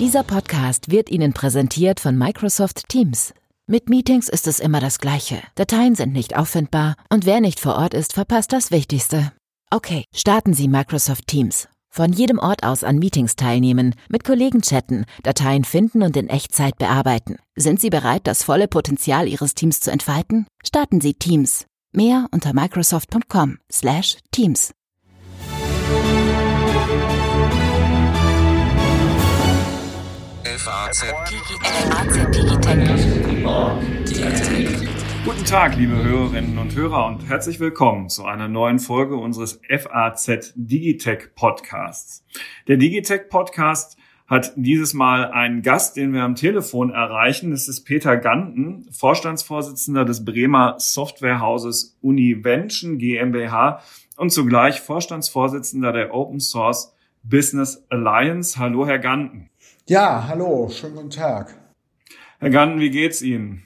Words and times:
Dieser 0.00 0.24
Podcast 0.24 0.90
wird 0.90 1.08
Ihnen 1.10 1.34
präsentiert 1.34 2.00
von 2.00 2.16
Microsoft 2.16 2.88
Teams. 2.88 3.34
Mit 3.66 3.90
Meetings 3.90 4.30
ist 4.30 4.46
es 4.46 4.58
immer 4.58 4.80
das 4.80 4.98
Gleiche. 4.98 5.42
Dateien 5.56 5.94
sind 5.94 6.14
nicht 6.14 6.38
auffindbar 6.38 6.96
und 7.10 7.26
wer 7.26 7.42
nicht 7.42 7.60
vor 7.60 7.74
Ort 7.74 7.92
ist, 7.92 8.14
verpasst 8.14 8.54
das 8.54 8.70
Wichtigste. 8.70 9.30
Okay, 9.70 10.04
starten 10.14 10.54
Sie 10.54 10.68
Microsoft 10.68 11.26
Teams. 11.26 11.68
Von 11.90 12.14
jedem 12.14 12.38
Ort 12.38 12.64
aus 12.64 12.82
an 12.82 12.98
Meetings 12.98 13.36
teilnehmen, 13.36 13.94
mit 14.08 14.24
Kollegen 14.24 14.62
chatten, 14.62 15.04
Dateien 15.22 15.64
finden 15.64 16.02
und 16.02 16.16
in 16.16 16.30
Echtzeit 16.30 16.78
bearbeiten. 16.78 17.36
Sind 17.54 17.78
Sie 17.78 17.90
bereit, 17.90 18.26
das 18.26 18.42
volle 18.42 18.68
Potenzial 18.68 19.28
Ihres 19.28 19.54
Teams 19.54 19.80
zu 19.80 19.90
entfalten? 19.90 20.46
Starten 20.64 21.02
Sie 21.02 21.12
Teams. 21.12 21.66
Mehr 21.92 22.26
unter 22.30 22.54
microsoft.com/teams. 22.54 24.70
FAZ 30.60 31.06
Guten 35.24 35.44
Tag, 35.46 35.76
liebe 35.76 36.04
Hörerinnen 36.04 36.58
und 36.58 36.76
Hörer 36.76 37.06
und 37.06 37.26
herzlich 37.26 37.60
willkommen 37.60 38.10
zu 38.10 38.26
einer 38.26 38.46
neuen 38.46 38.78
Folge 38.78 39.16
unseres 39.16 39.62
FAZ 39.70 40.52
Digitech 40.56 41.34
Podcasts. 41.34 42.26
Der 42.68 42.76
Digitech 42.76 43.30
Podcast 43.30 43.96
hat 44.26 44.52
dieses 44.56 44.92
Mal 44.92 45.30
einen 45.30 45.62
Gast, 45.62 45.96
den 45.96 46.12
wir 46.12 46.24
am 46.24 46.34
Telefon 46.34 46.90
erreichen. 46.90 47.52
Es 47.52 47.66
ist 47.66 47.84
Peter 47.84 48.18
Ganten, 48.18 48.86
Vorstandsvorsitzender 48.92 50.04
des 50.04 50.26
Bremer 50.26 50.74
Softwarehauses 50.76 51.96
Univention 52.02 52.98
GmbH 52.98 53.80
und 54.18 54.30
zugleich 54.30 54.82
Vorstandsvorsitzender 54.82 55.94
der 55.94 56.14
Open 56.14 56.38
Source 56.38 56.94
Business 57.22 57.86
Alliance. 57.88 58.58
Hallo, 58.58 58.86
Herr 58.86 58.98
Ganten. 58.98 59.50
Ja, 59.86 60.28
hallo, 60.28 60.68
schönen 60.68 60.94
guten 60.94 61.10
Tag. 61.10 61.56
Herr 62.38 62.50
Ganten, 62.50 62.80
wie 62.80 62.90
geht's 62.90 63.22
Ihnen? 63.22 63.62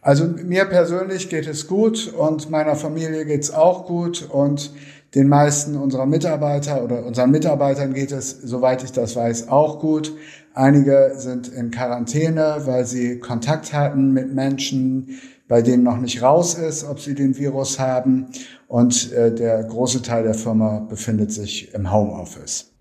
Also 0.00 0.24
mir 0.26 0.64
persönlich 0.64 1.28
geht 1.28 1.46
es 1.46 1.66
gut 1.66 2.12
und 2.12 2.50
meiner 2.50 2.76
Familie 2.76 3.24
geht's 3.24 3.50
auch 3.50 3.86
gut 3.86 4.28
und 4.30 4.72
den 5.14 5.28
meisten 5.28 5.76
unserer 5.76 6.06
Mitarbeiter 6.06 6.82
oder 6.82 7.04
unseren 7.04 7.30
Mitarbeitern 7.30 7.94
geht 7.94 8.12
es, 8.12 8.30
soweit 8.30 8.82
ich 8.84 8.92
das 8.92 9.16
weiß, 9.16 9.48
auch 9.48 9.80
gut. 9.80 10.12
Einige 10.54 11.12
sind 11.16 11.48
in 11.48 11.70
Quarantäne, 11.70 12.62
weil 12.64 12.84
sie 12.84 13.18
Kontakt 13.18 13.72
hatten 13.72 14.12
mit 14.12 14.34
Menschen, 14.34 15.20
bei 15.48 15.62
denen 15.62 15.84
noch 15.84 15.98
nicht 15.98 16.22
raus 16.22 16.54
ist, 16.54 16.84
ob 16.84 17.00
sie 17.00 17.14
den 17.14 17.36
Virus 17.36 17.78
haben. 17.78 18.26
Und 18.66 19.12
äh, 19.12 19.32
der 19.34 19.62
große 19.64 20.02
Teil 20.02 20.24
der 20.24 20.34
Firma 20.34 20.80
befindet 20.80 21.32
sich 21.32 21.72
im 21.74 21.92
Homeoffice. 21.92 22.75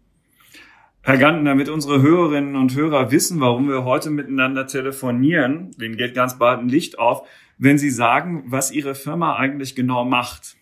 Herr 1.07 1.19
Ganten, 1.19 1.45
damit 1.45 1.69
unsere 1.69 2.01
Hörerinnen 2.01 2.55
und 2.55 2.75
Hörer 2.75 3.11
wissen, 3.11 3.39
warum 3.39 3.69
wir 3.69 3.83
heute 3.83 4.09
miteinander 4.09 4.65
telefonieren, 4.65 5.69
denen 5.79 5.97
geht 5.97 6.15
ganz 6.15 6.39
bald 6.39 6.61
ein 6.61 6.67
Licht 6.67 6.97
auf, 6.97 7.27
wenn 7.59 7.77
Sie 7.77 7.91
sagen, 7.91 8.45
was 8.47 8.71
Ihre 8.71 8.95
Firma 8.95 9.35
eigentlich 9.35 9.75
genau 9.75 10.03
macht. 10.03 10.55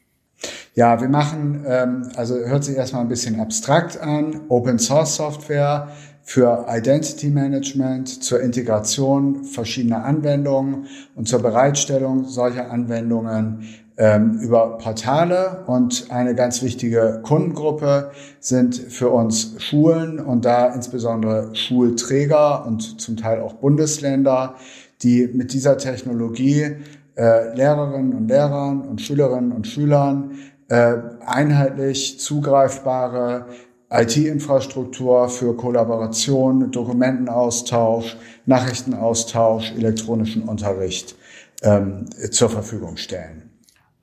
Ja, 0.76 1.00
wir 1.00 1.08
machen, 1.08 1.64
ähm, 1.66 2.10
also 2.18 2.36
hört 2.36 2.66
sich 2.66 2.76
erstmal 2.76 3.04
ein 3.04 3.08
bisschen 3.08 3.40
abstrakt 3.40 3.98
an, 4.02 4.42
Open 4.50 4.80
Source 4.80 5.16
Software 5.16 5.88
für 6.24 6.66
Identity 6.68 7.30
Management, 7.30 8.22
zur 8.22 8.42
Integration 8.42 9.46
verschiedener 9.46 10.04
Anwendungen 10.04 10.88
und 11.16 11.30
zur 11.30 11.42
Bereitstellung 11.42 12.26
solcher 12.26 12.70
Anwendungen 12.70 13.64
ähm, 13.98 14.40
über 14.40 14.78
Portale 14.78 15.64
und 15.68 16.08
eine 16.10 16.36
ganz 16.36 16.64
wichtige 16.64 17.22
Kundengruppe 17.24 18.12
sind 18.40 18.76
für 18.76 19.10
uns 19.10 19.56
Schulen 19.60 20.20
und 20.20 20.46
da 20.46 20.74
insbesondere 20.74 21.56
Schulträger 21.56 22.66
und 22.66 23.00
zum 23.00 23.18
Teil 23.18 23.42
auch 23.42 23.54
Bundesländer, 23.54 24.56
die 25.04 25.30
mit 25.34 25.54
dieser 25.54 25.78
Technologie 25.78 26.78
äh, 27.16 27.56
Lehrerinnen 27.56 28.14
und 28.14 28.28
Lehrern 28.28 28.82
und 28.82 29.02
Schülerinnen 29.02 29.52
und 29.52 29.68
Schülern 29.68 30.32
äh, 30.70 30.96
einheitlich 31.26 32.20
zugreifbare 32.20 33.46
IT-Infrastruktur 33.92 35.30
für 35.30 35.56
Kollaboration, 35.56 36.72
Dokumentenaustausch, 36.72 38.18
Nachrichtenaustausch, 38.48 39.74
elektronischen 39.78 40.44
Unterricht 40.44 41.16
ähm, 41.62 42.06
zur 42.32 42.50
Verfügung 42.50 42.98
stellen. 42.98 43.53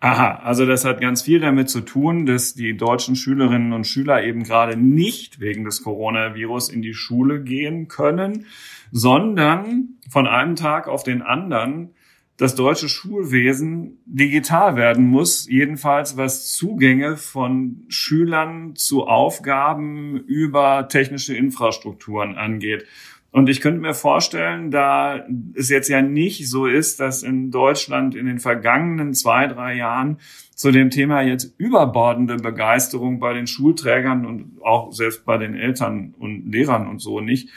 Aha, 0.02 0.40
also 0.44 0.64
das 0.64 0.86
hat 0.86 1.02
ganz 1.02 1.20
viel 1.20 1.40
damit 1.40 1.68
zu 1.68 1.82
tun, 1.82 2.24
dass 2.24 2.54
die 2.54 2.74
deutschen 2.74 3.16
Schülerinnen 3.16 3.74
und 3.74 3.86
Schüler 3.86 4.24
eben 4.24 4.44
gerade 4.44 4.74
nicht 4.74 5.40
wegen 5.40 5.64
des 5.64 5.82
Coronavirus 5.82 6.70
in 6.70 6.80
die 6.80 6.94
Schule 6.94 7.42
gehen 7.42 7.86
können, 7.86 8.46
sondern 8.90 9.98
von 10.08 10.26
einem 10.26 10.56
Tag 10.56 10.88
auf 10.88 11.02
den 11.02 11.20
anderen 11.20 11.90
das 12.38 12.54
deutsche 12.54 12.88
Schulwesen 12.88 13.98
digital 14.06 14.74
werden 14.74 15.04
muss, 15.06 15.46
jedenfalls 15.46 16.16
was 16.16 16.50
Zugänge 16.54 17.18
von 17.18 17.84
Schülern 17.88 18.74
zu 18.76 19.06
Aufgaben 19.06 20.16
über 20.16 20.88
technische 20.88 21.36
Infrastrukturen 21.36 22.36
angeht. 22.36 22.86
Und 23.32 23.48
ich 23.48 23.60
könnte 23.60 23.80
mir 23.80 23.94
vorstellen, 23.94 24.70
da 24.70 25.24
es 25.54 25.68
jetzt 25.68 25.88
ja 25.88 26.02
nicht 26.02 26.50
so 26.50 26.66
ist, 26.66 26.98
dass 26.98 27.22
in 27.22 27.50
Deutschland 27.50 28.14
in 28.14 28.26
den 28.26 28.41
vergangenen 28.41 29.14
zwei, 29.14 29.46
drei 29.46 29.74
Jahren 29.74 30.18
zu 30.56 30.72
dem 30.72 30.91
Thema 30.91 31.22
jetzt 31.22 31.54
überbordende 31.56 32.36
Begeisterung 32.36 33.20
bei 33.20 33.32
den 33.32 33.46
Schulträgern 33.46 34.26
und 34.26 34.60
auch 34.62 34.92
selbst 34.92 35.24
bei 35.24 35.38
den 35.38 35.54
Eltern 35.54 36.14
und 36.18 36.50
Lehrern 36.50 36.88
und 36.88 37.00
so 37.00 37.20
nicht 37.20 37.50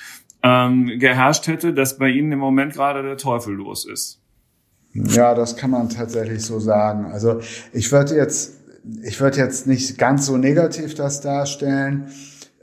ähm, 0.44 1.00
geherrscht 1.00 1.47
hätte, 1.47 1.73
dass 1.73 1.97
bei 1.97 2.09
Ihnen 2.09 2.31
im 2.34 2.40
Moment 2.40 2.73
gerade 2.73 3.01
der 3.01 3.17
Teufel 3.17 3.55
los 3.55 3.85
ist. 3.85 4.19
Ja, 4.94 5.34
das 5.34 5.57
kann 5.57 5.72
man 5.72 5.90
tatsächlich 5.90 6.44
so 6.44 6.59
sagen. 6.59 7.05
Also 7.05 7.40
ich 7.72 7.91
würde 7.91 8.16
jetzt, 8.16 8.59
ich 9.03 9.19
würde 9.19 9.38
jetzt 9.38 9.66
nicht 9.66 9.97
ganz 9.97 10.28
so 10.28 10.38
negativ 10.38 10.94
das 10.94 11.22
darstellen. 11.22 12.09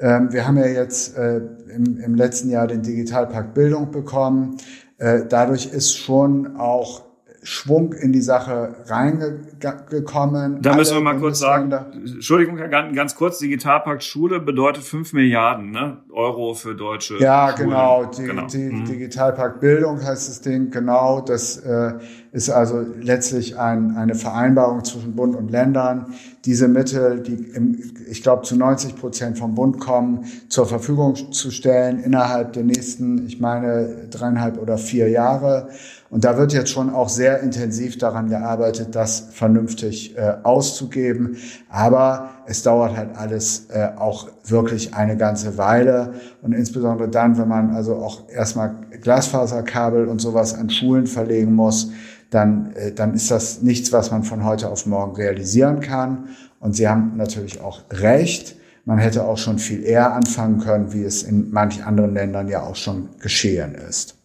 Ähm, 0.00 0.32
wir 0.32 0.46
haben 0.46 0.56
ja 0.56 0.66
jetzt 0.66 1.16
äh, 1.16 1.40
im, 1.74 1.98
im 2.04 2.14
letzten 2.14 2.50
Jahr 2.50 2.66
den 2.66 2.82
Digitalpakt 2.82 3.54
Bildung 3.54 3.90
bekommen. 3.90 4.56
Äh, 4.98 5.22
dadurch 5.28 5.66
ist 5.66 5.96
schon 5.96 6.56
auch 6.56 7.02
Schwung 7.42 7.94
in 7.94 8.12
die 8.12 8.20
Sache 8.20 8.74
reingekommen. 8.86 10.60
Da 10.62 10.74
müssen 10.74 10.94
wir 10.96 11.00
mal 11.02 11.16
kurz 11.18 11.38
sagen, 11.38 11.72
Entschuldigung, 11.72 12.58
Herr 12.58 12.68
Ganten, 12.68 12.94
ganz 12.94 13.14
kurz, 13.14 13.38
Digitalpakt 13.38 14.02
Schule 14.04 14.40
bedeutet 14.40 14.82
5 14.82 15.12
Milliarden 15.14 15.70
ne? 15.70 15.98
Euro 16.12 16.52
für 16.54 16.74
deutsche 16.74 17.18
Ja, 17.18 17.52
Schulen. 17.56 17.68
genau. 17.70 18.04
Die, 18.06 18.22
genau. 18.24 18.46
Die, 18.46 18.58
Mhm. 18.70 18.84
Digitalpakt 18.84 19.60
Bildung 19.60 20.02
heißt 20.04 20.28
das 20.28 20.40
Ding, 20.42 20.70
genau. 20.70 21.22
Das 21.22 21.56
äh, 21.58 21.94
ist 22.32 22.50
also 22.50 22.84
letztlich 23.00 23.58
ein, 23.58 23.96
eine 23.96 24.14
Vereinbarung 24.14 24.84
zwischen 24.84 25.14
Bund 25.16 25.34
und 25.34 25.50
Ländern. 25.50 26.14
Diese 26.46 26.68
Mittel, 26.68 27.20
die 27.20 27.34
im, 27.54 27.78
ich 28.08 28.22
glaube 28.22 28.44
zu 28.44 28.56
90 28.56 28.96
Prozent 28.96 29.38
vom 29.38 29.54
Bund 29.54 29.78
kommen, 29.78 30.24
zur 30.48 30.64
Verfügung 30.64 31.14
zu 31.32 31.50
stellen 31.50 32.02
innerhalb 32.02 32.54
der 32.54 32.64
nächsten, 32.64 33.26
ich 33.26 33.40
meine, 33.40 34.08
dreieinhalb 34.10 34.58
oder 34.58 34.78
vier 34.78 35.10
Jahre. 35.10 35.68
Und 36.08 36.24
da 36.24 36.38
wird 36.38 36.52
jetzt 36.54 36.70
schon 36.70 36.90
auch 36.90 37.10
sehr 37.10 37.40
intensiv 37.40 37.98
daran 37.98 38.28
gearbeitet, 38.30 38.94
das 38.94 39.28
vernünftig 39.32 40.16
äh, 40.16 40.36
auszugeben. 40.42 41.36
Aber 41.68 42.30
es 42.46 42.62
dauert 42.62 42.96
halt 42.96 43.16
alles 43.16 43.66
äh, 43.68 43.90
auch 43.96 44.28
wirklich 44.44 44.94
eine 44.94 45.18
ganze 45.18 45.58
Weile. 45.58 46.14
Und 46.40 46.52
insbesondere 46.52 47.08
dann, 47.08 47.36
wenn 47.38 47.48
man 47.48 47.70
also 47.70 47.96
auch 47.96 48.28
erstmal 48.28 48.74
Glasfaserkabel 49.02 50.06
und 50.06 50.20
sowas 50.20 50.54
an 50.54 50.70
Schulen 50.70 51.06
verlegen 51.06 51.54
muss, 51.54 51.90
dann, 52.30 52.72
äh, 52.74 52.92
dann 52.92 53.14
ist 53.14 53.30
das 53.30 53.62
nichts, 53.62 53.92
was 53.92 54.10
man 54.10 54.22
von 54.22 54.44
heute 54.44 54.70
auf 54.70 54.86
morgen 54.86 55.16
realisieren 55.16 55.80
kann. 55.80 56.28
Und 56.60 56.74
Sie 56.74 56.88
haben 56.88 57.16
natürlich 57.16 57.60
auch 57.60 57.82
recht. 57.90 58.56
Man 58.84 58.98
hätte 58.98 59.24
auch 59.24 59.38
schon 59.38 59.58
viel 59.58 59.84
eher 59.84 60.14
anfangen 60.14 60.60
können, 60.60 60.92
wie 60.92 61.04
es 61.04 61.22
in 61.22 61.50
manch 61.50 61.84
anderen 61.84 62.14
Ländern 62.14 62.48
ja 62.48 62.62
auch 62.62 62.76
schon 62.76 63.10
geschehen 63.20 63.74
ist. 63.74 64.16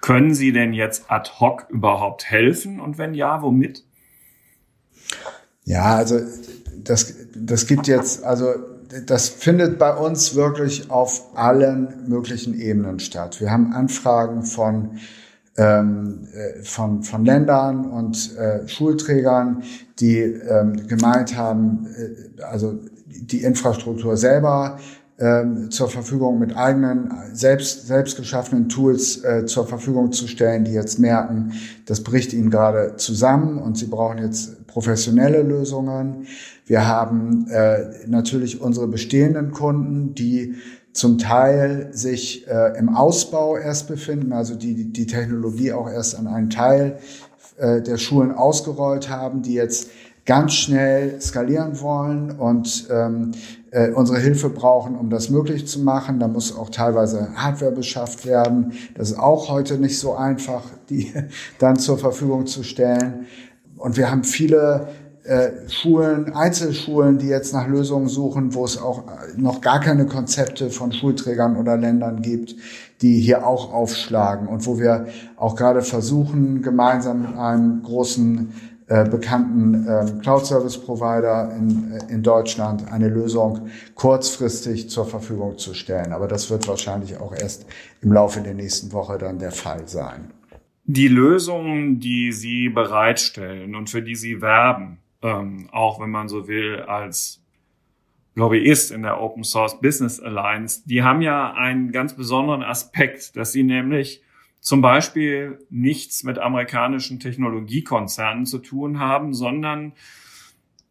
Können 0.00 0.34
Sie 0.34 0.52
denn 0.52 0.72
jetzt 0.72 1.04
ad 1.08 1.30
hoc 1.40 1.66
überhaupt 1.70 2.30
helfen? 2.30 2.80
Und 2.80 2.98
wenn 2.98 3.14
ja, 3.14 3.42
womit? 3.42 3.84
Ja, 5.64 5.96
also 5.96 6.20
das, 6.76 7.14
das 7.34 7.66
gibt 7.66 7.86
jetzt, 7.86 8.22
also 8.22 8.54
das 9.06 9.28
findet 9.28 9.78
bei 9.78 9.94
uns 9.94 10.34
wirklich 10.34 10.90
auf 10.90 11.36
allen 11.36 12.08
möglichen 12.08 12.58
Ebenen 12.58 13.00
statt. 13.00 13.40
Wir 13.40 13.50
haben 13.50 13.72
Anfragen 13.72 14.44
von 14.44 14.98
ähm, 15.56 16.26
äh, 16.32 16.62
von, 16.62 17.02
von 17.02 17.24
Ländern 17.24 17.84
und 17.84 18.36
äh, 18.36 18.66
Schulträgern, 18.66 19.62
die 20.00 20.18
ähm, 20.18 20.86
gemeint 20.86 21.36
haben, 21.36 21.86
äh, 21.96 22.42
also 22.42 22.78
die 23.06 23.42
Infrastruktur 23.42 24.16
selber 24.16 24.78
ähm, 25.18 25.70
zur 25.70 25.88
Verfügung 25.88 26.40
mit 26.40 26.56
eigenen, 26.56 27.12
selbst, 27.32 27.86
selbst 27.86 28.16
geschaffenen 28.16 28.68
Tools 28.68 29.22
äh, 29.22 29.46
zur 29.46 29.66
Verfügung 29.66 30.10
zu 30.10 30.26
stellen, 30.26 30.64
die 30.64 30.72
jetzt 30.72 30.98
merken, 30.98 31.52
das 31.86 32.02
bricht 32.02 32.32
ihnen 32.32 32.50
gerade 32.50 32.96
zusammen 32.96 33.58
und 33.58 33.78
sie 33.78 33.86
brauchen 33.86 34.18
jetzt 34.18 34.66
professionelle 34.66 35.42
Lösungen. 35.42 36.26
Wir 36.66 36.88
haben 36.88 37.46
äh, 37.48 38.06
natürlich 38.08 38.60
unsere 38.60 38.88
bestehenden 38.88 39.52
Kunden, 39.52 40.16
die 40.16 40.56
zum 40.94 41.18
Teil 41.18 41.88
sich 41.92 42.48
äh, 42.48 42.78
im 42.78 42.88
Ausbau 42.88 43.56
erst 43.56 43.88
befinden, 43.88 44.32
also 44.32 44.54
die 44.54 44.92
die 44.92 45.06
Technologie 45.06 45.72
auch 45.72 45.90
erst 45.90 46.16
an 46.16 46.26
einen 46.26 46.50
Teil 46.50 46.98
äh, 47.58 47.82
der 47.82 47.98
Schulen 47.98 48.32
ausgerollt 48.32 49.10
haben, 49.10 49.42
die 49.42 49.54
jetzt 49.54 49.90
ganz 50.24 50.54
schnell 50.54 51.20
skalieren 51.20 51.80
wollen 51.80 52.30
und 52.30 52.86
ähm, 52.90 53.32
äh, 53.70 53.90
unsere 53.90 54.18
Hilfe 54.18 54.48
brauchen, 54.48 54.96
um 54.96 55.10
das 55.10 55.30
möglich 55.30 55.66
zu 55.66 55.80
machen. 55.80 56.20
Da 56.20 56.28
muss 56.28 56.56
auch 56.56 56.70
teilweise 56.70 57.34
Hardware 57.34 57.72
beschafft 57.72 58.24
werden. 58.24 58.72
Das 58.94 59.10
ist 59.10 59.18
auch 59.18 59.50
heute 59.50 59.78
nicht 59.78 59.98
so 59.98 60.14
einfach, 60.14 60.62
die 60.88 61.12
dann 61.58 61.76
zur 61.76 61.98
Verfügung 61.98 62.46
zu 62.46 62.62
stellen. 62.62 63.26
Und 63.76 63.96
wir 63.96 64.10
haben 64.10 64.24
viele 64.24 64.88
äh, 65.24 65.68
Schulen, 65.68 66.34
Einzelschulen, 66.34 67.18
die 67.18 67.28
jetzt 67.28 67.52
nach 67.54 67.66
Lösungen 67.66 68.08
suchen, 68.08 68.54
wo 68.54 68.64
es 68.64 68.80
auch 68.80 69.04
noch 69.36 69.60
gar 69.60 69.80
keine 69.80 70.06
Konzepte 70.06 70.70
von 70.70 70.92
Schulträgern 70.92 71.56
oder 71.56 71.76
Ländern 71.76 72.22
gibt, 72.22 72.54
die 73.00 73.20
hier 73.20 73.46
auch 73.46 73.72
aufschlagen 73.72 74.46
und 74.48 74.66
wo 74.66 74.78
wir 74.78 75.06
auch 75.36 75.56
gerade 75.56 75.82
versuchen, 75.82 76.62
gemeinsam 76.62 77.22
mit 77.22 77.36
einem 77.36 77.82
großen 77.82 78.52
äh, 78.86 79.08
bekannten 79.08 79.88
äh, 79.88 80.20
Cloud-Service-Provider 80.20 81.56
in, 81.56 81.92
äh, 81.92 82.12
in 82.12 82.22
Deutschland 82.22 82.92
eine 82.92 83.08
Lösung 83.08 83.70
kurzfristig 83.94 84.90
zur 84.90 85.06
Verfügung 85.06 85.56
zu 85.56 85.72
stellen. 85.72 86.12
Aber 86.12 86.28
das 86.28 86.50
wird 86.50 86.68
wahrscheinlich 86.68 87.16
auch 87.16 87.34
erst 87.34 87.64
im 88.02 88.12
Laufe 88.12 88.42
der 88.42 88.52
nächsten 88.52 88.92
Woche 88.92 89.16
dann 89.16 89.38
der 89.38 89.52
Fall 89.52 89.88
sein. 89.88 90.34
Die 90.84 91.08
Lösungen, 91.08 91.98
die 91.98 92.30
Sie 92.30 92.68
bereitstellen 92.68 93.74
und 93.74 93.88
für 93.88 94.02
die 94.02 94.16
Sie 94.16 94.42
werben, 94.42 94.98
ähm, 95.24 95.68
auch 95.72 96.00
wenn 96.00 96.10
man 96.10 96.28
so 96.28 96.46
will, 96.46 96.82
als 96.82 97.42
Lobbyist 98.34 98.92
in 98.92 99.02
der 99.02 99.20
Open 99.20 99.42
Source 99.42 99.80
Business 99.80 100.20
Alliance, 100.20 100.82
die 100.84 101.02
haben 101.02 101.22
ja 101.22 101.54
einen 101.54 101.92
ganz 101.92 102.14
besonderen 102.14 102.62
Aspekt, 102.62 103.34
dass 103.36 103.52
sie 103.52 103.62
nämlich 103.62 104.22
zum 104.60 104.82
Beispiel 104.82 105.58
nichts 105.70 106.24
mit 106.24 106.38
amerikanischen 106.38 107.20
Technologiekonzernen 107.20 108.44
zu 108.44 108.58
tun 108.58 108.98
haben, 108.98 109.32
sondern 109.34 109.92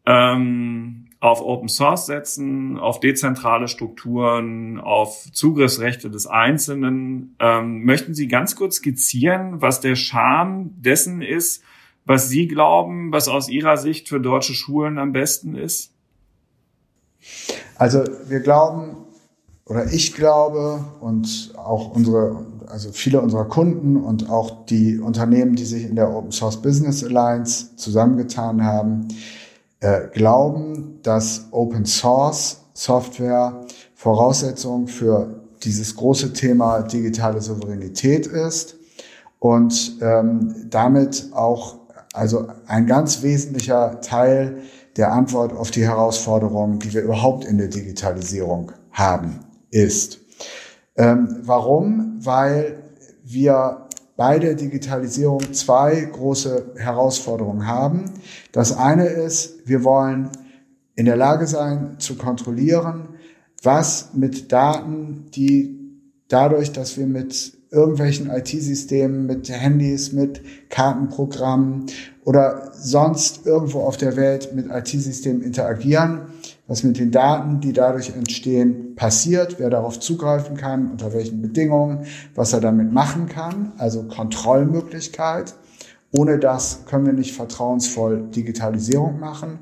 ähm, 0.06 1.06
auf 1.20 1.40
Open 1.40 1.68
Source 1.68 2.06
setzen, 2.06 2.78
auf 2.78 3.00
dezentrale 3.00 3.68
Strukturen, 3.68 4.78
auf 4.80 5.30
Zugriffsrechte 5.32 6.10
des 6.10 6.26
Einzelnen. 6.26 7.36
Ähm, 7.38 7.84
möchten 7.84 8.14
Sie 8.14 8.28
ganz 8.28 8.56
kurz 8.56 8.76
skizzieren, 8.76 9.62
was 9.62 9.80
der 9.80 9.96
Charme 9.96 10.70
dessen 10.76 11.22
ist, 11.22 11.64
was 12.04 12.28
Sie 12.28 12.48
glauben, 12.48 13.12
was 13.12 13.28
aus 13.28 13.48
Ihrer 13.48 13.76
Sicht 13.76 14.08
für 14.08 14.20
deutsche 14.20 14.54
Schulen 14.54 14.98
am 14.98 15.12
besten 15.12 15.54
ist? 15.54 15.90
Also 17.76 18.04
wir 18.28 18.40
glauben, 18.40 18.96
oder 19.66 19.90
ich 19.92 20.14
glaube 20.14 20.84
und 21.00 21.54
auch 21.56 21.94
unsere, 21.94 22.44
also 22.66 22.92
viele 22.92 23.20
unserer 23.20 23.46
Kunden 23.46 23.96
und 23.96 24.28
auch 24.28 24.66
die 24.66 24.98
Unternehmen, 24.98 25.56
die 25.56 25.64
sich 25.64 25.84
in 25.84 25.96
der 25.96 26.10
Open 26.10 26.32
Source 26.32 26.60
Business 26.60 27.02
Alliance 27.02 27.74
zusammengetan 27.76 28.62
haben, 28.62 29.08
äh, 29.80 30.08
glauben, 30.12 30.98
dass 31.02 31.48
Open 31.50 31.86
Source 31.86 32.60
Software 32.74 33.64
Voraussetzung 33.94 34.86
für 34.86 35.40
dieses 35.62 35.96
große 35.96 36.34
Thema 36.34 36.82
digitale 36.82 37.40
Souveränität 37.40 38.26
ist 38.26 38.76
und 39.38 39.96
ähm, 40.02 40.54
damit 40.68 41.30
auch 41.32 41.83
also 42.14 42.46
ein 42.66 42.86
ganz 42.86 43.22
wesentlicher 43.22 44.00
Teil 44.00 44.62
der 44.96 45.12
Antwort 45.12 45.52
auf 45.52 45.72
die 45.72 45.82
Herausforderungen, 45.82 46.78
die 46.78 46.94
wir 46.94 47.02
überhaupt 47.02 47.44
in 47.44 47.58
der 47.58 47.68
Digitalisierung 47.68 48.70
haben 48.92 49.40
ist. 49.70 50.20
Ähm, 50.96 51.40
warum? 51.42 52.18
Weil 52.20 52.84
wir 53.24 53.88
bei 54.16 54.38
der 54.38 54.54
Digitalisierung 54.54 55.52
zwei 55.52 56.00
große 56.02 56.74
Herausforderungen 56.76 57.66
haben. 57.66 58.04
Das 58.52 58.76
eine 58.76 59.06
ist, 59.06 59.66
wir 59.66 59.82
wollen 59.82 60.30
in 60.94 61.06
der 61.06 61.16
Lage 61.16 61.48
sein 61.48 61.96
zu 61.98 62.16
kontrollieren, 62.16 63.08
was 63.64 64.10
mit 64.14 64.52
Daten, 64.52 65.26
die 65.34 65.80
dadurch, 66.28 66.70
dass 66.70 66.96
wir 66.96 67.08
mit 67.08 67.58
irgendwelchen 67.74 68.30
IT-Systemen, 68.30 69.26
mit 69.26 69.50
Handys, 69.50 70.12
mit 70.12 70.40
Kartenprogrammen 70.70 71.86
oder 72.24 72.72
sonst 72.72 73.46
irgendwo 73.46 73.80
auf 73.80 73.96
der 73.96 74.16
Welt 74.16 74.54
mit 74.54 74.70
IT-Systemen 74.70 75.42
interagieren, 75.42 76.22
was 76.66 76.82
mit 76.82 76.98
den 76.98 77.10
Daten, 77.10 77.60
die 77.60 77.72
dadurch 77.72 78.10
entstehen, 78.10 78.94
passiert, 78.94 79.56
wer 79.58 79.68
darauf 79.68 80.00
zugreifen 80.00 80.56
kann, 80.56 80.90
unter 80.90 81.12
welchen 81.12 81.42
Bedingungen, 81.42 82.06
was 82.34 82.52
er 82.52 82.60
damit 82.60 82.92
machen 82.92 83.26
kann, 83.28 83.72
also 83.76 84.04
Kontrollmöglichkeit. 84.04 85.54
Ohne 86.12 86.38
das 86.38 86.86
können 86.86 87.06
wir 87.06 87.12
nicht 87.12 87.34
vertrauensvoll 87.34 88.28
Digitalisierung 88.30 89.18
machen. 89.18 89.58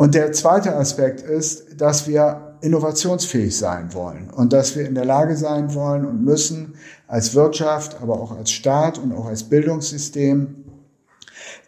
Und 0.00 0.14
der 0.14 0.32
zweite 0.32 0.76
Aspekt 0.76 1.20
ist, 1.20 1.78
dass 1.78 2.08
wir 2.08 2.56
innovationsfähig 2.62 3.54
sein 3.54 3.92
wollen 3.92 4.30
und 4.30 4.54
dass 4.54 4.74
wir 4.74 4.88
in 4.88 4.94
der 4.94 5.04
Lage 5.04 5.36
sein 5.36 5.74
wollen 5.74 6.06
und 6.06 6.24
müssen, 6.24 6.72
als 7.06 7.34
Wirtschaft, 7.34 8.00
aber 8.00 8.14
auch 8.18 8.34
als 8.34 8.50
Staat 8.50 8.96
und 8.96 9.12
auch 9.12 9.26
als 9.26 9.42
Bildungssystem, 9.42 10.64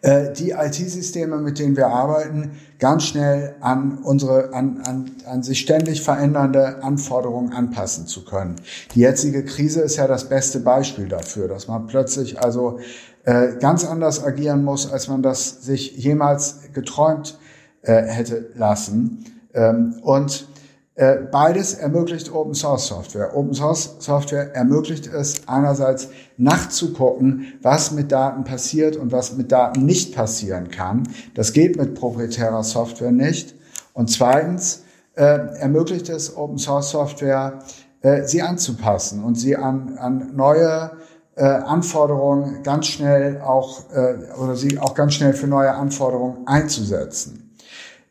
äh, 0.01 0.33
die 0.33 0.49
IT-Systeme, 0.49 1.37
mit 1.37 1.59
denen 1.59 1.77
wir 1.77 1.89
arbeiten, 1.89 2.53
ganz 2.79 3.03
schnell 3.03 3.53
an 3.59 3.99
unsere, 3.99 4.51
an, 4.51 4.81
an, 4.83 5.11
an 5.27 5.43
sich 5.43 5.59
ständig 5.59 6.01
verändernde 6.01 6.81
Anforderungen 6.81 7.53
anpassen 7.53 8.07
zu 8.07 8.25
können. 8.25 8.55
Die 8.95 9.01
jetzige 9.01 9.45
Krise 9.45 9.81
ist 9.81 9.97
ja 9.97 10.07
das 10.07 10.27
beste 10.27 10.59
Beispiel 10.59 11.07
dafür, 11.07 11.47
dass 11.47 11.67
man 11.67 11.85
plötzlich 11.85 12.43
also 12.43 12.79
äh, 13.25 13.57
ganz 13.59 13.85
anders 13.85 14.23
agieren 14.23 14.63
muss, 14.63 14.91
als 14.91 15.07
man 15.07 15.21
das 15.21 15.63
sich 15.63 15.95
jemals 15.97 16.61
geträumt 16.73 17.37
äh, 17.83 18.01
hätte 18.03 18.49
lassen. 18.55 19.25
Ähm, 19.53 19.95
und 20.01 20.47
äh, 20.95 21.15
beides 21.31 21.73
ermöglicht 21.73 22.31
Open 22.31 22.53
Source 22.53 22.87
Software. 22.87 23.35
Open 23.35 23.53
Source 23.53 23.95
Software 23.99 24.55
ermöglicht 24.55 25.07
es 25.07 25.47
einerseits 25.47 26.09
nachzugucken, 26.37 27.53
was 27.63 27.91
mit 27.91 28.11
Daten 28.11 28.43
passiert 28.43 28.95
und 28.95 29.11
was 29.11 29.35
mit 29.35 29.51
Daten 29.51 29.85
nicht 29.85 30.15
passieren 30.15 30.69
kann. 30.69 31.03
Das 31.33 31.51
geht 31.51 31.77
mit 31.77 31.95
proprietärer 31.95 32.63
Software 32.63 33.11
nicht. 33.11 33.55
Und 33.93 34.11
zweitens 34.11 34.83
äh, 35.15 35.23
ermöglicht 35.23 36.09
es 36.09 36.37
Open 36.37 36.59
Source 36.59 36.91
Software, 36.91 37.59
äh, 38.01 38.27
sie 38.27 38.43
anzupassen 38.43 39.23
und 39.23 39.35
sie 39.35 39.55
an, 39.55 39.97
an 39.97 40.35
neue 40.35 40.91
äh, 41.35 41.43
Anforderungen 41.43 42.61
ganz 42.61 42.85
schnell 42.85 43.41
auch 43.41 43.91
äh, 43.91 44.15
oder 44.39 44.55
sie 44.55 44.77
auch 44.77 44.93
ganz 44.93 45.15
schnell 45.15 45.33
für 45.33 45.47
neue 45.47 45.73
Anforderungen 45.73 46.45
einzusetzen. 46.45 47.42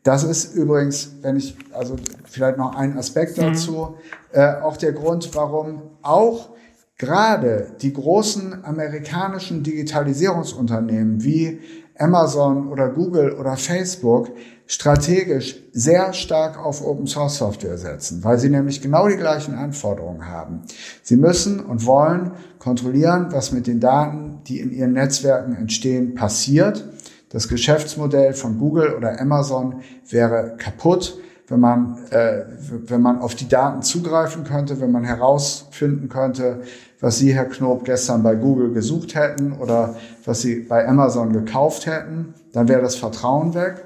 Das 0.03 0.25
ist 0.25 0.55
übrigens, 0.55 1.13
wenn 1.23 1.37
ich, 1.37 1.57
also 1.73 1.97
vielleicht 2.25 2.59
noch 2.59 2.75
ein 2.75 2.99
Aspekt 2.99 3.39
mhm. 3.39 3.43
dazu, 3.43 3.97
äh, 4.33 4.61
auch 4.61 4.77
der 4.77 4.93
Grund, 4.93 5.35
warum 5.35 5.83
auch 6.03 6.51
gerade 6.99 7.69
die 7.81 7.93
großen 7.93 8.65
amerikanischen 8.65 9.63
Digitalisierungsunternehmen 9.63 11.23
wie 11.23 11.61
Amazon 11.99 12.69
oder 12.69 12.89
Google 12.89 13.33
oder 13.33 13.57
Facebook 13.57 14.31
strategisch 14.67 15.63
sehr 15.73 16.13
stark 16.13 16.59
auf 16.59 16.85
Open 16.85 17.07
Source 17.07 17.37
Software 17.37 17.77
setzen, 17.77 18.25
weil 18.25 18.39
sie 18.39 18.49
nämlich 18.49 18.81
genau 18.81 19.09
die 19.09 19.17
gleichen 19.17 19.55
Anforderungen 19.55 20.27
haben. 20.27 20.63
Sie 21.03 21.17
müssen 21.17 21.61
und 21.61 21.85
wollen 21.85 22.33
kontrollieren, 22.59 23.29
was 23.31 23.53
mit 23.53 23.67
den 23.67 23.81
Daten, 23.81 24.41
die 24.47 24.61
in 24.61 24.73
ihren 24.73 24.93
Netzwerken 24.93 25.55
entstehen, 25.55 26.15
passiert 26.15 26.89
das 27.33 27.49
Geschäftsmodell 27.49 28.35
von 28.35 28.59
Google 28.59 28.95
oder 28.95 29.19
Amazon 29.21 29.81
wäre 30.09 30.55
kaputt, 30.59 31.19
wenn 31.49 31.61
man, 31.61 31.99
äh, 32.11 32.45
wenn 32.87 33.01
man 33.01 33.19
auf 33.21 33.35
die 33.35 33.49
Daten 33.49 33.83
zugreifen 33.83 34.45
könnte, 34.45 34.81
wenn 34.81 34.93
man 34.93 35.05
herausfinden 35.05 36.09
könnte, 36.09 36.63
was 37.01 37.19
Sie, 37.19 37.35
Herr 37.35 37.47
Knob, 37.47 37.85
gestern 37.85 38.23
bei 38.23 38.35
Google 38.35 38.73
gesucht 38.73 39.15
hätten 39.15 39.53
oder 39.53 39.97
was 40.25 40.43
Sie 40.43 40.61
bei 40.61 40.87
Amazon 40.87 41.33
gekauft 41.33 41.87
hätten, 41.87 42.35
dann 42.53 42.69
wäre 42.69 42.83
das 42.83 42.97
Vertrauen 42.97 43.55
weg. 43.55 43.85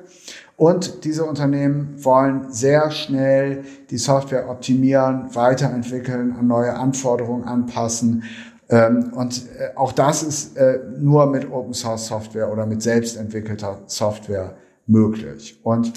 Und 0.56 1.04
diese 1.04 1.24
Unternehmen 1.24 2.02
wollen 2.02 2.52
sehr 2.52 2.90
schnell 2.90 3.64
die 3.90 3.98
Software 3.98 4.48
optimieren, 4.50 5.34
weiterentwickeln, 5.34 6.34
an 6.38 6.46
neue 6.46 6.74
Anforderungen 6.74 7.44
anpassen 7.44 8.24
ähm, 8.68 9.12
und 9.14 9.42
äh, 9.58 9.76
auch 9.76 9.92
das 9.92 10.23
ist 10.23 10.56
äh, 10.56 10.80
nur 10.99 11.26
mit 11.26 11.50
Open 11.50 11.73
Source 11.73 12.06
Software 12.06 12.50
oder 12.50 12.66
mit 12.66 12.82
selbstentwickelter 12.82 13.82
Software 13.87 14.56
möglich. 14.87 15.61
Und 15.62 15.92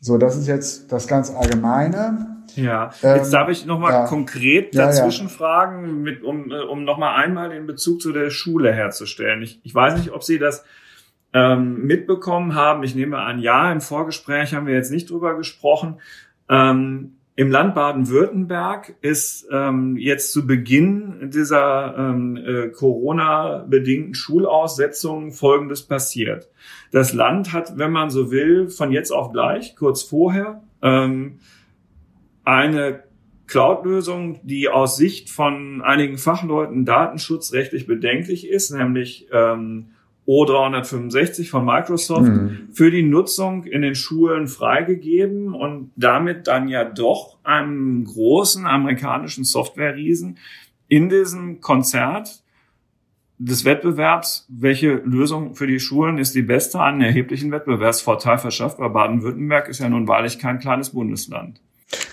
so, 0.00 0.18
das 0.18 0.36
ist 0.36 0.48
jetzt 0.48 0.90
das 0.90 1.06
ganz 1.06 1.30
Allgemeine. 1.30 2.42
Ja, 2.56 2.90
jetzt 3.02 3.26
ähm, 3.26 3.30
darf 3.30 3.48
ich 3.48 3.64
nochmal 3.66 3.92
ja. 3.92 4.06
konkret 4.06 4.74
dazwischen 4.74 5.26
ja, 5.26 5.32
ja. 5.32 5.36
fragen, 5.36 6.02
mit, 6.02 6.24
um, 6.24 6.50
äh, 6.50 6.62
um 6.62 6.84
nochmal 6.84 7.22
einmal 7.22 7.50
den 7.50 7.66
Bezug 7.66 8.00
zu 8.00 8.12
der 8.12 8.30
Schule 8.30 8.72
herzustellen. 8.72 9.42
Ich, 9.42 9.60
ich 9.62 9.74
weiß 9.74 9.96
nicht, 9.96 10.10
ob 10.10 10.24
Sie 10.24 10.38
das 10.38 10.64
ähm, 11.32 11.86
mitbekommen 11.86 12.56
haben. 12.56 12.82
Ich 12.82 12.96
nehme 12.96 13.18
an, 13.18 13.38
ja, 13.38 13.70
im 13.70 13.80
Vorgespräch 13.80 14.54
haben 14.54 14.66
wir 14.66 14.74
jetzt 14.74 14.90
nicht 14.90 15.10
drüber 15.10 15.36
gesprochen. 15.36 16.00
Ähm, 16.48 17.19
Im 17.40 17.50
Land 17.50 17.74
Baden-Württemberg 17.74 18.96
ist 19.00 19.48
ähm, 19.50 19.96
jetzt 19.96 20.30
zu 20.30 20.46
Beginn 20.46 21.30
dieser 21.32 21.96
ähm, 21.96 22.36
äh, 22.36 22.68
Corona-bedingten 22.68 24.14
Schulaussetzung 24.14 25.32
Folgendes 25.32 25.84
passiert. 25.84 26.50
Das 26.92 27.14
Land 27.14 27.54
hat, 27.54 27.78
wenn 27.78 27.92
man 27.92 28.10
so 28.10 28.30
will, 28.30 28.68
von 28.68 28.92
jetzt 28.92 29.10
auf 29.10 29.32
gleich, 29.32 29.74
kurz 29.74 30.02
vorher, 30.02 30.62
ähm, 30.82 31.38
eine 32.44 33.04
Cloud-Lösung, 33.46 34.40
die 34.42 34.68
aus 34.68 34.98
Sicht 34.98 35.30
von 35.30 35.80
einigen 35.80 36.18
Fachleuten 36.18 36.84
datenschutzrechtlich 36.84 37.86
bedenklich 37.86 38.50
ist, 38.50 38.70
nämlich 38.70 39.28
ähm, 39.32 39.92
O365 40.26 41.50
von 41.50 41.64
Microsoft 41.64 42.28
mhm. 42.28 42.68
für 42.72 42.90
die 42.90 43.02
Nutzung 43.02 43.64
in 43.64 43.82
den 43.82 43.94
Schulen 43.94 44.46
freigegeben 44.46 45.54
und 45.54 45.90
damit 45.96 46.46
dann 46.46 46.68
ja 46.68 46.84
doch 46.84 47.38
einem 47.42 48.04
großen 48.04 48.66
amerikanischen 48.66 49.44
Software-Riesen 49.44 50.38
in 50.88 51.08
diesem 51.08 51.60
Konzert 51.60 52.42
des 53.38 53.64
Wettbewerbs, 53.64 54.46
welche 54.50 54.96
Lösung 54.96 55.54
für 55.54 55.66
die 55.66 55.80
Schulen 55.80 56.18
ist 56.18 56.34
die 56.34 56.42
beste, 56.42 56.80
einen 56.80 57.00
erheblichen 57.00 57.50
Wettbewerbsvorteil 57.50 58.36
verschafft, 58.36 58.78
weil 58.78 58.90
Baden-Württemberg 58.90 59.68
ist 59.68 59.80
ja 59.80 59.88
nun 59.88 60.06
wahrlich 60.06 60.38
kein 60.38 60.58
kleines 60.58 60.90
Bundesland. 60.90 61.60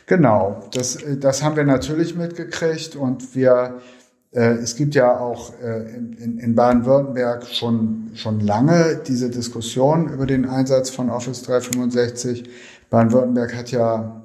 Genau, 0.06 0.70
das, 0.74 1.04
das 1.20 1.44
haben 1.44 1.58
wir 1.58 1.66
natürlich 1.66 2.16
mitgekriegt 2.16 2.96
und 2.96 3.36
wir 3.36 3.76
äh, 3.76 3.97
es 4.42 4.76
gibt 4.76 4.94
ja 4.94 5.20
auch 5.20 5.54
äh, 5.62 5.96
in 5.96 6.54
Baden-Württemberg 6.54 7.48
schon, 7.48 8.12
schon 8.14 8.40
lange 8.40 9.02
diese 9.08 9.30
Diskussion 9.30 10.10
über 10.10 10.26
den 10.26 10.46
Einsatz 10.46 10.90
von 10.90 11.10
Office 11.10 11.42
365. 11.44 12.50
Baden-Württemberg 12.90 13.56
hat 13.56 13.72
ja 13.72 14.22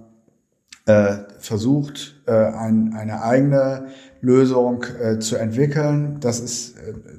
äh, 0.86 1.14
versucht, 1.38 2.16
eine 2.26 3.22
eigene 3.22 3.88
Lösung 4.20 4.84
zu 5.18 5.36
entwickeln. 5.36 6.18
Das 6.20 6.38
ist, 6.38 6.76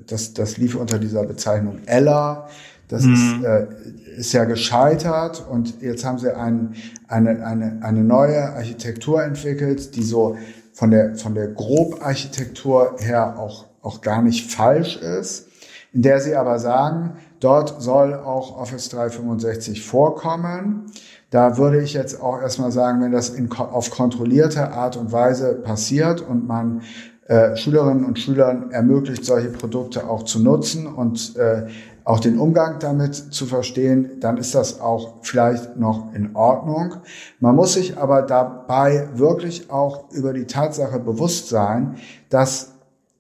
das, 0.08 0.34
das 0.34 0.58
lief 0.58 0.76
unter 0.76 0.98
dieser 0.98 1.26
Bezeichnung 1.26 1.80
Ella. 1.86 2.48
Das 2.88 3.04
mhm. 3.04 3.14
ist, 3.14 4.18
ist 4.18 4.34
ja 4.34 4.46
gescheitert 4.46 5.46
und 5.50 5.82
jetzt 5.82 6.06
haben 6.06 6.20
sie 6.20 6.36
ein, 6.36 6.76
eine, 7.08 7.46
eine, 7.46 7.80
eine 7.82 8.04
neue 8.04 8.54
Architektur 8.54 9.24
entwickelt, 9.24 9.96
die 9.96 10.04
so 10.04 10.38
von 10.74 10.92
der, 10.92 11.16
von 11.16 11.36
der 11.36 11.48
Grobarchitektur 11.48 12.96
her 13.00 13.38
auch, 13.40 13.66
auch 13.82 14.02
gar 14.02 14.22
nicht 14.22 14.52
falsch 14.52 14.98
ist, 14.98 15.48
in 15.94 16.02
der 16.02 16.20
sie 16.20 16.36
aber 16.36 16.60
sagen, 16.60 17.18
dort 17.40 17.82
soll 17.82 18.16
auch 18.16 18.60
Office 18.60 18.90
365 18.90 19.86
vorkommen. 19.86 20.88
Da 21.30 21.58
würde 21.58 21.82
ich 21.82 21.94
jetzt 21.94 22.22
auch 22.22 22.42
erstmal 22.42 22.72
sagen, 22.72 23.02
wenn 23.02 23.12
das 23.12 23.30
in, 23.30 23.52
auf 23.52 23.92
kontrollierte 23.92 24.72
Art 24.72 24.98
und 24.98 25.12
Weise 25.12 25.54
passiert 25.56 26.22
und 26.22 26.48
man 26.48 26.82
äh, 27.28 27.56
Schülerinnen 27.56 28.06
und 28.06 28.20
Schülern 28.20 28.72
ermöglicht, 28.72 29.24
solche 29.24 29.50
Produkte 29.50 30.10
auch 30.10 30.24
zu 30.24 30.40
nutzen 30.40 30.88
und 30.88 31.36
äh, 31.38 31.68
auch 32.06 32.20
den 32.20 32.38
Umgang 32.38 32.80
damit 32.80 33.16
zu 33.16 33.46
verstehen, 33.46 34.20
dann 34.20 34.38
ist 34.38 34.56
das 34.56 34.82
auch 34.82 35.16
vielleicht 35.22 35.78
noch 35.78 36.14
in 36.14 36.36
Ordnung. 36.36 36.96
Man 37.40 37.56
muss 37.56 37.74
sich 37.74 37.98
aber 37.98 38.22
dabei 38.22 39.08
wirklich 39.14 39.70
auch 39.70 40.12
über 40.12 40.34
die 40.34 40.46
Tatsache 40.46 41.00
bewusst 41.00 41.50
sein, 41.50 41.96
dass 42.30 42.74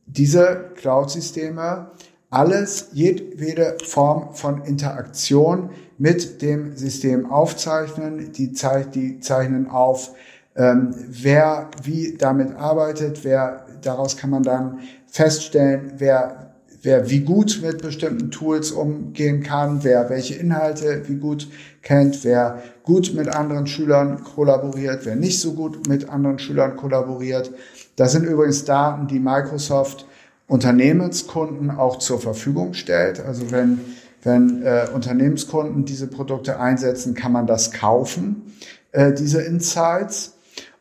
diese 0.06 0.72
Cloud-Systeme 0.75 1.92
alles, 2.30 2.90
jedwede 2.94 3.78
Form 3.86 4.34
von 4.34 4.63
Interaktion 4.63 5.70
mit 6.00 6.42
dem 6.42 6.75
System 6.75 7.32
aufzeichnen. 7.32 8.32
Die, 8.34 8.54
die 8.94 9.20
zeichnen 9.20 9.70
auf, 9.70 10.12
ähm, 10.56 10.96
wer 11.08 11.70
wie 11.84 12.16
damit 12.18 12.56
arbeitet, 12.56 13.24
wer 13.24 13.66
daraus 13.82 14.18
kann 14.18 14.32
man 14.32 14.44
dann 14.44 14.80
feststellen, 15.06 15.94
wer 15.98 16.43
wer 16.84 17.10
wie 17.10 17.22
gut 17.22 17.62
mit 17.63 17.82
bestimmten 17.82 18.30
Tools 18.30 18.72
umgehen 18.72 19.42
kann, 19.42 19.84
wer 19.84 20.10
welche 20.10 20.36
Inhalte 20.36 21.04
wie 21.08 21.16
gut 21.16 21.48
kennt, 21.82 22.24
wer 22.24 22.62
gut 22.84 23.13
mit 23.16 23.30
anderen 23.30 23.66
Schülern 23.66 24.24
kollaboriert, 24.24 25.06
wer 25.06 25.16
nicht 25.16 25.40
so 25.40 25.54
gut 25.54 25.88
mit 25.88 26.10
anderen 26.10 26.40
Schülern 26.40 26.75
kollaboriert. 26.75 27.52
Das 27.96 28.12
sind 28.12 28.25
übrigens 28.25 28.66
Daten, 28.66 29.08
die 29.08 29.20
Microsoft 29.20 30.06
Unternehmenskunden 30.48 31.72
auch 31.72 32.00
zur 32.00 32.20
Verfügung 32.20 32.74
stellt. 32.74 33.20
Also 33.25 33.50
wenn, 33.52 33.80
wenn 34.24 34.62
äh, 34.63 34.88
Unternehmenskunden 34.94 35.86
diese 35.86 36.08
Produkte 36.08 36.60
einsetzen, 36.60 37.13
kann 37.13 37.32
man 37.32 37.48
das 37.48 37.72
kaufen, 37.72 38.54
äh, 38.92 39.13
diese 39.13 39.42
Insights. 39.42 40.34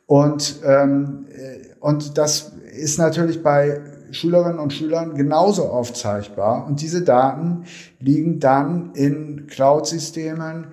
Und, 0.07 0.57
ähm, 0.67 1.27
äh, 1.31 1.75
und 1.79 2.19
das 2.19 2.53
ist 2.77 2.99
natürlich 2.99 3.43
bei 3.43 3.81
Schülerinnen 4.13 4.59
und 4.59 4.73
Schülern 4.73 5.15
genauso 5.15 5.65
aufzeichnbar. 5.65 6.67
Und 6.67 6.81
diese 6.81 7.03
Daten 7.03 7.65
liegen 7.99 8.41
dann 8.41 8.93
in 8.95 9.47
Cloud-Systemen, 9.47 10.69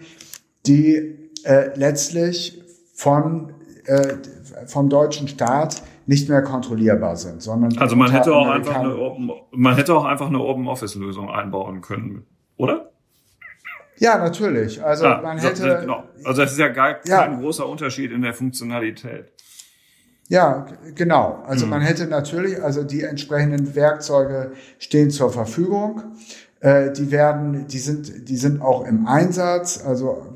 die 0.65 1.31
äh, 1.43 1.77
letztlich 1.77 2.61
von, 2.93 3.53
äh, 3.85 4.15
vom 4.67 4.89
deutschen 4.89 5.27
Staat 5.27 5.81
nicht 6.05 6.27
mehr 6.27 6.41
kontrollierbar 6.41 7.15
sind, 7.15 7.41
sondern 7.41 7.77
also 7.77 7.95
man 7.95 8.11
hätte 8.11 8.33
auch 8.33 8.47
einfach 8.47 8.77
eine 8.77 8.97
Open, 8.97 9.29
man 9.51 9.75
hätte 9.75 9.93
auch 9.93 10.05
einfach 10.05 10.27
eine 10.27 10.39
Open 10.39 10.67
Office 10.67 10.95
Lösung 10.95 11.29
einbauen 11.29 11.81
können, 11.81 12.25
oder? 12.57 12.89
Ja, 13.99 14.17
natürlich. 14.17 14.83
Also 14.83 15.05
ah, 15.05 15.21
man 15.21 15.37
hätte 15.37 15.77
genau. 15.81 16.03
Also 16.23 16.41
es 16.41 16.53
ist 16.53 16.57
ja 16.57 16.69
gar 16.69 16.95
kein 16.95 17.33
ja. 17.33 17.39
großer 17.39 17.67
Unterschied 17.67 18.11
in 18.11 18.23
der 18.23 18.33
Funktionalität. 18.33 19.31
Ja, 20.29 20.67
genau. 20.93 21.43
Also 21.45 21.65
mhm. 21.65 21.71
man 21.71 21.81
hätte 21.81 22.05
natürlich, 22.05 22.61
also 22.61 22.83
die 22.83 23.01
entsprechenden 23.01 23.75
Werkzeuge 23.75 24.51
stehen 24.77 25.09
zur 25.09 25.31
Verfügung. 25.31 26.03
Äh, 26.59 26.91
die 26.91 27.11
werden, 27.11 27.67
die 27.67 27.79
sind, 27.79 28.29
die 28.29 28.37
sind 28.37 28.61
auch 28.61 28.85
im 28.85 29.07
Einsatz. 29.07 29.83
Also 29.83 30.27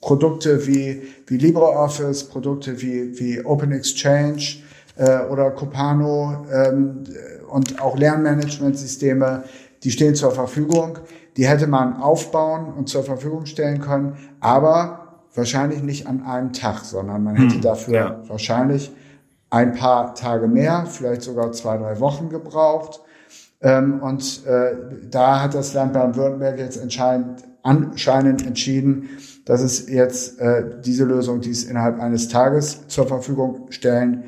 Produkte 0.00 0.66
wie, 0.66 1.02
wie 1.26 1.36
LibreOffice, 1.36 2.24
Produkte 2.24 2.80
wie, 2.80 3.18
wie 3.20 3.44
Open 3.44 3.72
Exchange 3.72 4.62
äh, 4.96 5.20
oder 5.26 5.50
Copano 5.50 6.46
ähm, 6.50 7.04
und 7.48 7.80
auch 7.82 7.98
Lernmanagementsysteme, 7.98 9.44
die 9.82 9.90
stehen 9.90 10.14
zur 10.14 10.30
Verfügung. 10.30 10.98
Die 11.36 11.46
hätte 11.46 11.66
man 11.66 11.96
aufbauen 11.96 12.72
und 12.72 12.88
zur 12.88 13.02
Verfügung 13.02 13.44
stellen 13.44 13.80
können, 13.80 14.16
aber 14.40 15.18
wahrscheinlich 15.34 15.82
nicht 15.82 16.06
an 16.06 16.22
einem 16.22 16.52
Tag, 16.52 16.84
sondern 16.84 17.24
man 17.24 17.36
hätte 17.36 17.56
mhm, 17.56 17.60
dafür 17.60 17.94
ja. 17.94 18.20
wahrscheinlich 18.28 18.92
ein 19.54 19.72
paar 19.72 20.16
Tage 20.16 20.48
mehr, 20.48 20.84
vielleicht 20.86 21.22
sogar 21.22 21.52
zwei, 21.52 21.76
drei 21.76 22.00
Wochen 22.00 22.28
gebraucht. 22.28 23.00
Ähm, 23.62 24.00
und 24.02 24.44
äh, 24.46 24.74
da 25.08 25.42
hat 25.42 25.54
das 25.54 25.74
Land 25.74 25.92
Baden-Württemberg 25.92 26.58
jetzt 26.58 26.76
entscheidend, 26.76 27.44
anscheinend 27.62 28.44
entschieden, 28.44 29.10
dass 29.44 29.62
es 29.62 29.88
jetzt 29.88 30.40
äh, 30.40 30.64
diese 30.84 31.04
Lösung, 31.04 31.40
die 31.40 31.50
es 31.50 31.62
innerhalb 31.62 32.00
eines 32.00 32.28
Tages 32.28 32.88
zur 32.88 33.06
Verfügung 33.06 33.70
stellen 33.70 34.24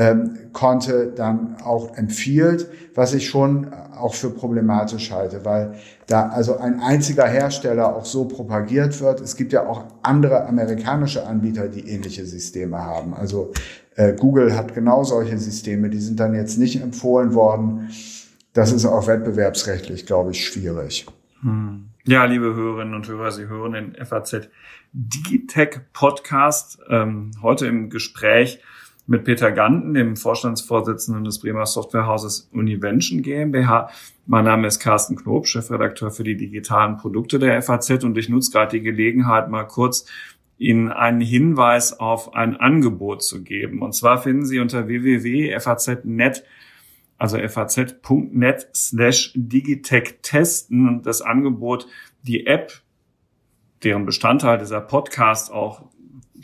ähm, 0.00 0.50
konnte, 0.54 1.12
dann 1.14 1.58
auch 1.62 1.94
empfiehlt, 1.94 2.66
was 2.94 3.12
ich 3.12 3.28
schon 3.28 3.70
auch 3.74 4.14
für 4.14 4.30
problematisch 4.30 5.10
halte, 5.10 5.44
weil 5.44 5.74
da 6.06 6.30
also 6.30 6.56
ein 6.56 6.80
einziger 6.80 7.26
Hersteller 7.26 7.94
auch 7.94 8.06
so 8.06 8.24
propagiert 8.24 8.98
wird. 9.02 9.20
Es 9.20 9.36
gibt 9.36 9.52
ja 9.52 9.66
auch 9.66 9.84
andere 10.02 10.46
amerikanische 10.46 11.26
Anbieter, 11.26 11.68
die 11.68 11.86
ähnliche 11.86 12.24
Systeme 12.24 12.78
haben. 12.78 13.12
Also 13.12 13.52
äh, 13.94 14.14
Google 14.14 14.56
hat 14.56 14.74
genau 14.74 15.04
solche 15.04 15.36
Systeme, 15.36 15.90
die 15.90 16.00
sind 16.00 16.18
dann 16.18 16.34
jetzt 16.34 16.56
nicht 16.58 16.80
empfohlen 16.80 17.34
worden. 17.34 17.90
Das 18.54 18.72
ist 18.72 18.86
auch 18.86 19.06
wettbewerbsrechtlich, 19.06 20.06
glaube 20.06 20.30
ich, 20.30 20.46
schwierig. 20.46 21.06
Hm. 21.42 21.90
Ja, 22.04 22.24
liebe 22.24 22.54
Hörerinnen 22.54 22.94
und 22.94 23.06
Hörer, 23.06 23.32
Sie 23.32 23.48
hören 23.48 23.72
den 23.72 23.94
FAZ 24.02 24.48
Digitech 24.94 25.80
Podcast 25.92 26.78
ähm, 26.88 27.32
heute 27.42 27.66
im 27.66 27.90
Gespräch 27.90 28.62
mit 29.10 29.24
Peter 29.24 29.50
Ganten, 29.50 29.92
dem 29.92 30.16
Vorstandsvorsitzenden 30.16 31.24
des 31.24 31.40
Bremer 31.40 31.66
Softwarehauses 31.66 32.48
Univention 32.52 33.22
GmbH. 33.22 33.90
Mein 34.26 34.44
Name 34.44 34.68
ist 34.68 34.78
Carsten 34.78 35.16
Knob, 35.16 35.48
Chefredakteur 35.48 36.12
für 36.12 36.22
die 36.22 36.36
digitalen 36.36 36.96
Produkte 36.96 37.40
der 37.40 37.60
FAZ 37.60 38.04
und 38.04 38.16
ich 38.16 38.28
nutze 38.28 38.52
gerade 38.52 38.78
die 38.78 38.84
Gelegenheit, 38.84 39.50
mal 39.50 39.64
kurz 39.64 40.06
Ihnen 40.58 40.92
einen 40.92 41.20
Hinweis 41.20 41.98
auf 41.98 42.34
ein 42.34 42.56
Angebot 42.56 43.24
zu 43.24 43.42
geben. 43.42 43.82
Und 43.82 43.96
zwar 43.96 44.22
finden 44.22 44.46
Sie 44.46 44.60
unter 44.60 44.86
www.faz.net, 44.86 46.44
also 47.18 47.36
faz.net 47.48 48.68
slash 48.76 49.32
Digitech 49.34 50.18
testen 50.22 51.02
das 51.02 51.20
Angebot, 51.20 51.88
die 52.22 52.46
App, 52.46 52.80
deren 53.82 54.06
Bestandteil 54.06 54.58
dieser 54.58 54.80
Podcast 54.80 55.50
auch 55.50 55.82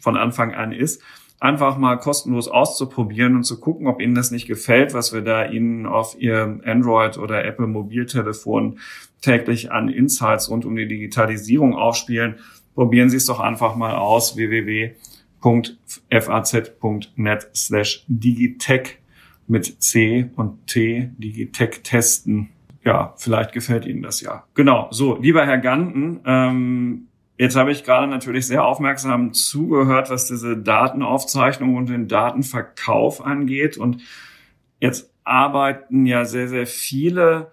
von 0.00 0.16
Anfang 0.16 0.52
an 0.52 0.72
ist, 0.72 1.00
einfach 1.38 1.76
mal 1.76 1.96
kostenlos 1.96 2.48
auszuprobieren 2.48 3.36
und 3.36 3.44
zu 3.44 3.60
gucken, 3.60 3.86
ob 3.86 4.00
Ihnen 4.00 4.14
das 4.14 4.30
nicht 4.30 4.46
gefällt, 4.46 4.94
was 4.94 5.12
wir 5.12 5.20
da 5.20 5.46
Ihnen 5.46 5.86
auf 5.86 6.16
Ihr 6.18 6.60
Android 6.64 7.18
oder 7.18 7.44
Apple 7.44 7.66
Mobiltelefon 7.66 8.78
täglich 9.20 9.70
an 9.72 9.88
Insights 9.88 10.48
rund 10.48 10.64
um 10.64 10.76
die 10.76 10.88
Digitalisierung 10.88 11.74
aufspielen 11.74 12.36
probieren 12.76 13.10
Sie 13.10 13.16
es 13.16 13.26
doch 13.26 13.40
einfach 13.40 13.74
mal 13.74 13.96
aus, 13.96 14.36
www.faz.net 14.36 14.96
slash 17.56 18.04
digitech 18.06 18.98
mit 19.48 19.82
C 19.82 20.30
und 20.36 20.64
T, 20.68 21.10
Digitech 21.18 21.80
testen. 21.82 22.50
Ja, 22.84 23.14
vielleicht 23.16 23.52
gefällt 23.52 23.86
Ihnen 23.86 24.02
das 24.02 24.20
ja. 24.20 24.44
Genau, 24.54 24.86
so, 24.92 25.18
lieber 25.18 25.44
Herr 25.44 25.58
Ganten, 25.58 26.20
ähm, 26.24 27.08
jetzt 27.38 27.56
habe 27.56 27.72
ich 27.72 27.84
gerade 27.84 28.06
natürlich 28.06 28.46
sehr 28.46 28.64
aufmerksam 28.64 29.32
zugehört, 29.32 30.10
was 30.10 30.26
diese 30.26 30.56
Datenaufzeichnung 30.56 31.76
und 31.76 31.88
den 31.88 32.08
Datenverkauf 32.08 33.24
angeht. 33.24 33.76
Und 33.76 34.02
jetzt 34.80 35.12
arbeiten 35.24 36.06
ja 36.06 36.24
sehr, 36.24 36.48
sehr 36.48 36.66
viele 36.66 37.52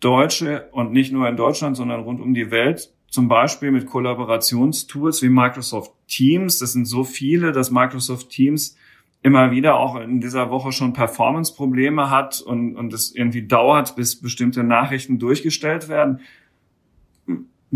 Deutsche 0.00 0.68
und 0.72 0.92
nicht 0.92 1.12
nur 1.12 1.28
in 1.28 1.36
Deutschland, 1.36 1.76
sondern 1.76 2.00
rund 2.00 2.20
um 2.20 2.34
die 2.34 2.50
Welt 2.50 2.90
zum 3.14 3.28
Beispiel 3.28 3.70
mit 3.70 3.86
Kollaborationstools 3.86 5.22
wie 5.22 5.28
Microsoft 5.28 5.92
Teams. 6.08 6.58
Das 6.58 6.72
sind 6.72 6.84
so 6.86 7.04
viele, 7.04 7.52
dass 7.52 7.70
Microsoft 7.70 8.28
Teams 8.30 8.76
immer 9.22 9.52
wieder 9.52 9.76
auch 9.76 9.96
in 9.96 10.20
dieser 10.20 10.50
Woche 10.50 10.72
schon 10.72 10.92
Performance-Probleme 10.92 12.10
hat 12.10 12.40
und, 12.42 12.76
und 12.76 12.92
es 12.92 13.14
irgendwie 13.14 13.46
dauert, 13.46 13.94
bis 13.94 14.20
bestimmte 14.20 14.64
Nachrichten 14.64 15.20
durchgestellt 15.20 15.88
werden. 15.88 16.20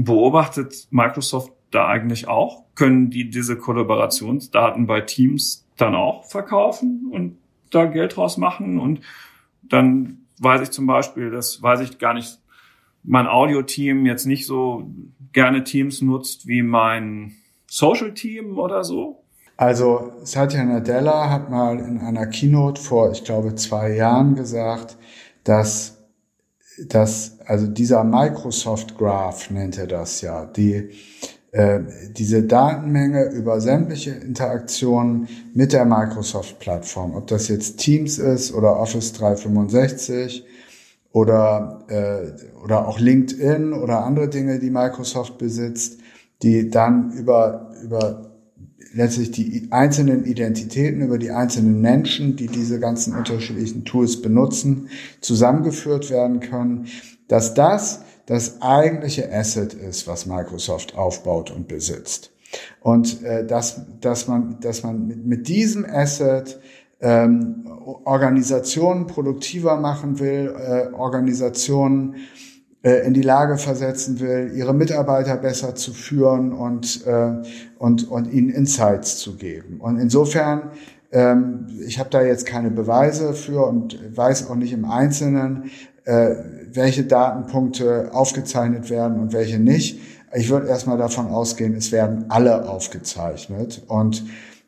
Beobachtet 0.05 0.87
Microsoft 0.91 1.53
da 1.71 1.89
eigentlich 1.89 2.29
auch? 2.29 2.65
Können 2.75 3.11
die 3.11 3.31
diese 3.31 3.57
Kollaborationsdaten 3.57 4.87
bei 4.87 5.01
Teams 5.01 5.67
dann 5.77 5.95
auch 5.95 6.25
verkaufen 6.25 7.09
und 7.11 7.39
da 7.71 7.85
Geld 7.87 8.17
draus 8.17 8.37
machen? 8.37 8.79
Und 8.79 9.01
dann 9.63 10.27
weiß 10.41 10.63
ich 10.63 10.71
zum 10.71 10.87
Beispiel, 10.87 11.31
das 11.31 11.63
weiß 11.63 11.81
ich 11.81 11.99
gar 11.99 12.15
nicht, 12.15 12.39
mein 13.03 13.27
Audio-Team 13.27 14.07
jetzt 14.07 14.27
nicht 14.27 14.47
so 14.47 14.91
gerne 15.33 15.65
Teams 15.65 16.03
nutzt 16.03 16.47
wie 16.47 16.63
mein 16.63 17.33
Social-Team 17.67 18.59
oder 18.59 18.85
so? 18.85 19.25
Also 19.57 20.13
Satya 20.23 20.65
Nadella 20.65 21.31
hat 21.31 21.51
mal 21.51 21.79
in 21.81 21.99
einer 21.99 22.27
Keynote 22.27 22.81
vor, 22.81 23.11
ich 23.11 23.25
glaube, 23.25 23.57
zwei 23.57 23.95
Jahren 23.95 24.37
gesagt, 24.37 24.97
dass 25.43 25.98
dass 26.89 27.39
also 27.45 27.67
dieser 27.67 28.05
Microsoft 28.05 28.97
Graph 28.97 29.51
nennt 29.51 29.79
er 29.79 29.87
das 29.87 30.21
ja, 30.21 30.47
die 30.47 30.91
äh, 31.51 31.81
diese 32.13 32.43
Datenmenge 32.43 33.31
über 33.31 33.61
sämtliche 33.61 34.11
Interaktionen 34.11 35.29
mit 35.55 35.73
der 35.73 35.87
Microsoft-Plattform, 35.87 37.15
ob 37.15 37.27
das 37.27 37.49
jetzt 37.49 37.79
Teams 37.79 38.19
ist 38.19 38.53
oder 38.53 38.79
Office 38.79 39.15
365 39.15 40.45
oder, 41.13 41.85
äh, 41.89 42.63
oder 42.63 42.87
auch 42.87 43.01
LinkedIn 43.01 43.73
oder 43.73 44.05
andere 44.05 44.29
Dinge, 44.29 44.59
die 44.59 44.71
Microsoft 44.71 45.39
besitzt, 45.39 46.01
die 46.43 46.71
dann 46.71 47.13
über, 47.13 47.73
über 47.83 48.28
letztlich 48.95 49.31
die 49.31 49.69
einzelnen 49.71 50.25
Identitäten, 50.25 51.03
über 51.03 51.19
die 51.19 51.31
einzelnen 51.31 51.81
Menschen, 51.81 52.37
die 52.37 52.47
diese 52.47 52.81
ganzen 52.81 53.15
unterschiedlichen 53.15 53.85
Tools 53.85 54.23
benutzen, 54.23 54.89
zusammengeführt 55.21 56.11
werden 56.11 56.41
können, 56.41 56.87
dass 57.29 57.55
das 57.55 58.01
das 58.27 58.61
eigentliche 58.61 59.33
Asset 59.33 59.73
ist, 59.73 60.07
was 60.07 60.27
Microsoft 60.27 60.97
aufbaut 60.97 61.51
und 61.51 61.67
besitzt. 61.67 62.31
Und 62.81 63.23
äh, 63.23 63.47
dass, 63.47 63.81
dass 64.01 64.29
man, 64.29 64.59
dass 64.61 64.83
man 64.83 65.07
mit, 65.07 65.25
mit 65.25 65.49
diesem 65.49 65.87
Asset 65.87 66.61
ähm, 67.01 67.67
Organisationen 68.05 69.07
produktiver 69.07 69.77
machen 69.77 70.19
will, 70.19 70.55
äh, 70.59 70.93
Organisationen 70.93 72.17
in 72.83 73.13
die 73.13 73.23
Lage 73.23 73.59
versetzen 73.59 74.21
will, 74.21 74.53
ihre 74.55 74.73
Mitarbeiter 74.73 75.37
besser 75.37 75.75
zu 75.75 75.93
führen 75.93 76.53
und, 76.53 77.07
äh, 77.07 77.33
und, 77.79 78.09
und 78.09 78.33
ihnen 78.33 78.51
Insights 78.51 79.19
zu 79.19 79.37
geben. 79.37 79.81
Und 79.81 79.99
insofern, 79.99 80.71
ähm, 81.11 81.67
ich 81.85 81.99
habe 81.99 82.11
da 82.11 82.23
jetzt 82.23 82.47
keine 82.47 82.71
Beweise 82.71 83.35
für 83.35 83.67
und 83.67 83.99
weiß 84.17 84.49
auch 84.49 84.55
nicht 84.55 84.73
im 84.73 84.85
Einzelnen, 84.85 85.71
äh, 86.05 86.37
welche 86.73 87.05
Datenpunkte 87.05 88.11
aufgezeichnet 88.13 88.91
werden 88.91 89.19
und 89.21 89.33
welche 89.33 89.59
nicht. 89.59 90.01
Ich 90.35 90.49
würde 90.49 90.69
erstmal 90.69 90.99
davon 90.99 91.27
ausgehen, 91.27 91.75
es 91.75 91.91
werden 91.91 92.27
alle 92.29 92.69
aufgezeichnet 92.69 93.83
und 93.89 94.25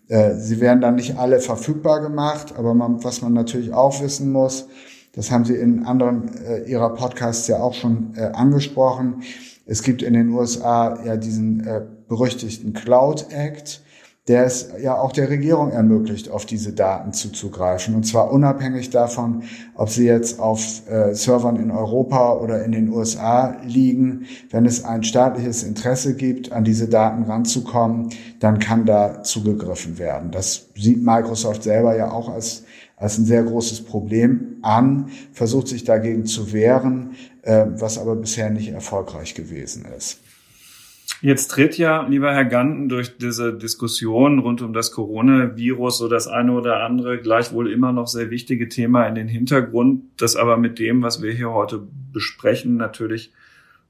äh, 0.08 0.34
sie 0.34 0.60
werden 0.60 0.80
dann 0.80 0.96
nicht 0.96 1.16
alle 1.16 1.38
verfügbar 1.38 2.00
gemacht, 2.00 2.54
aber 2.56 2.74
man, 2.74 3.04
was 3.04 3.22
man 3.22 3.34
natürlich 3.34 3.72
auch 3.72 4.02
wissen 4.02 4.32
muss, 4.32 4.66
das 5.12 5.30
haben 5.30 5.44
Sie 5.44 5.56
in 5.56 5.84
anderen 5.84 6.30
äh, 6.44 6.62
Ihrer 6.70 6.94
Podcasts 6.94 7.48
ja 7.48 7.58
auch 7.58 7.74
schon 7.74 8.14
äh, 8.16 8.22
angesprochen. 8.26 9.22
Es 9.66 9.82
gibt 9.82 10.02
in 10.02 10.14
den 10.14 10.30
USA 10.30 11.04
ja 11.04 11.16
diesen 11.16 11.66
äh, 11.66 11.82
berüchtigten 12.08 12.72
Cloud 12.72 13.26
Act, 13.30 13.82
der 14.30 14.44
es 14.44 14.68
ja 14.80 14.96
auch 14.96 15.10
der 15.10 15.28
Regierung 15.28 15.72
ermöglicht, 15.72 16.30
auf 16.30 16.46
diese 16.46 16.72
Daten 16.72 17.12
zuzugreifen. 17.12 17.96
Und 17.96 18.04
zwar 18.04 18.30
unabhängig 18.30 18.90
davon, 18.90 19.42
ob 19.74 19.90
sie 19.90 20.06
jetzt 20.06 20.38
auf 20.38 20.88
äh, 20.88 21.14
Servern 21.16 21.56
in 21.56 21.72
Europa 21.72 22.34
oder 22.34 22.64
in 22.64 22.70
den 22.70 22.90
USA 22.90 23.56
liegen. 23.64 24.26
Wenn 24.48 24.66
es 24.66 24.84
ein 24.84 25.02
staatliches 25.02 25.64
Interesse 25.64 26.14
gibt, 26.14 26.52
an 26.52 26.62
diese 26.62 26.86
Daten 26.86 27.24
ranzukommen, 27.24 28.10
dann 28.38 28.60
kann 28.60 28.86
da 28.86 29.24
zugegriffen 29.24 29.98
werden. 29.98 30.30
Das 30.30 30.68
sieht 30.76 31.02
Microsoft 31.02 31.64
selber 31.64 31.96
ja 31.96 32.12
auch 32.12 32.28
als, 32.28 32.62
als 32.96 33.18
ein 33.18 33.24
sehr 33.24 33.42
großes 33.42 33.84
Problem 33.84 34.58
an, 34.62 35.08
versucht 35.32 35.66
sich 35.66 35.82
dagegen 35.82 36.24
zu 36.24 36.52
wehren, 36.52 37.16
äh, 37.42 37.66
was 37.74 37.98
aber 37.98 38.14
bisher 38.14 38.48
nicht 38.50 38.68
erfolgreich 38.68 39.34
gewesen 39.34 39.86
ist. 39.98 40.20
Jetzt 41.22 41.48
tritt 41.48 41.76
ja, 41.76 42.06
lieber 42.06 42.32
Herr 42.32 42.46
Ganten, 42.46 42.88
durch 42.88 43.18
diese 43.18 43.52
Diskussion 43.52 44.38
rund 44.38 44.62
um 44.62 44.72
das 44.72 44.90
Coronavirus 44.90 45.98
so 45.98 46.08
das 46.08 46.26
eine 46.26 46.52
oder 46.52 46.82
andere 46.82 47.20
gleichwohl 47.20 47.70
immer 47.70 47.92
noch 47.92 48.06
sehr 48.06 48.30
wichtige 48.30 48.70
Thema 48.70 49.06
in 49.06 49.14
den 49.14 49.28
Hintergrund, 49.28 50.04
das 50.16 50.36
aber 50.36 50.56
mit 50.56 50.78
dem, 50.78 51.02
was 51.02 51.22
wir 51.22 51.32
hier 51.32 51.50
heute 51.50 51.86
besprechen, 52.12 52.78
natürlich 52.78 53.32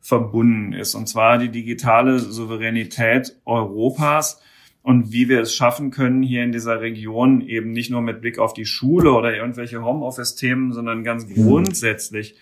verbunden 0.00 0.72
ist. 0.72 0.96
Und 0.96 1.08
zwar 1.08 1.38
die 1.38 1.50
digitale 1.50 2.18
Souveränität 2.18 3.36
Europas 3.44 4.42
und 4.82 5.12
wie 5.12 5.28
wir 5.28 5.40
es 5.40 5.54
schaffen 5.54 5.92
können, 5.92 6.24
hier 6.24 6.42
in 6.42 6.50
dieser 6.50 6.80
Region 6.80 7.42
eben 7.42 7.70
nicht 7.70 7.92
nur 7.92 8.00
mit 8.00 8.22
Blick 8.22 8.40
auf 8.40 8.54
die 8.54 8.64
Schule 8.64 9.12
oder 9.12 9.36
irgendwelche 9.36 9.84
Homeoffice-Themen, 9.84 10.72
sondern 10.72 11.04
ganz 11.04 11.28
mhm. 11.28 11.34
grundsätzlich 11.34 12.34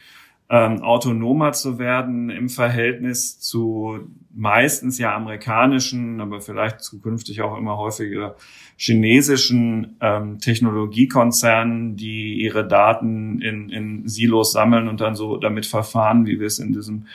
ähm, 0.51 0.83
autonomer 0.83 1.53
zu 1.53 1.79
werden 1.79 2.31
im 2.31 2.49
Verhältnis 2.49 3.39
zu 3.39 3.99
meistens 4.35 4.99
ja 4.99 5.15
amerikanischen, 5.15 6.21
aber 6.23 6.41
vielleicht 6.41 6.81
zukünftig 6.81 7.43
auch 7.43 7.59
immer 7.59 7.77
häufiger 7.77 8.37
chinesischen 8.77 9.97
ähm, 10.01 10.39
Technologiekonzernen, 10.39 11.97
die 11.97 12.41
ihre 12.41 12.67
Daten 12.67 13.43
in, 13.43 13.69
in 13.69 14.09
Silos 14.09 14.53
sammeln 14.53 14.89
und 14.89 15.01
dann 15.01 15.17
so 15.17 15.37
damit 15.37 15.67
verfahren, 15.67 16.25
wie 16.25 16.41
wir 16.41 16.47
es 16.47 16.59
in 16.59 16.73
diesem 16.73 17.07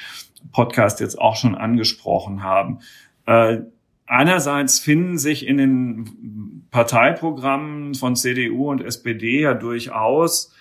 Podcast 0.51 0.99
jetzt 0.99 1.19
auch 1.19 1.35
schon 1.35 1.55
angesprochen 1.55 2.43
haben. 2.43 2.79
Äh, 3.25 3.61
einerseits 4.05 4.79
finden 4.79 5.17
sich 5.17 5.47
in 5.47 5.57
den 5.57 6.67
Parteiprogrammen 6.69 7.95
von 7.95 8.15
CDU 8.15 8.69
und 8.69 8.81
SPD 8.81 9.41
ja 9.41 9.55
durchaus 9.55 10.53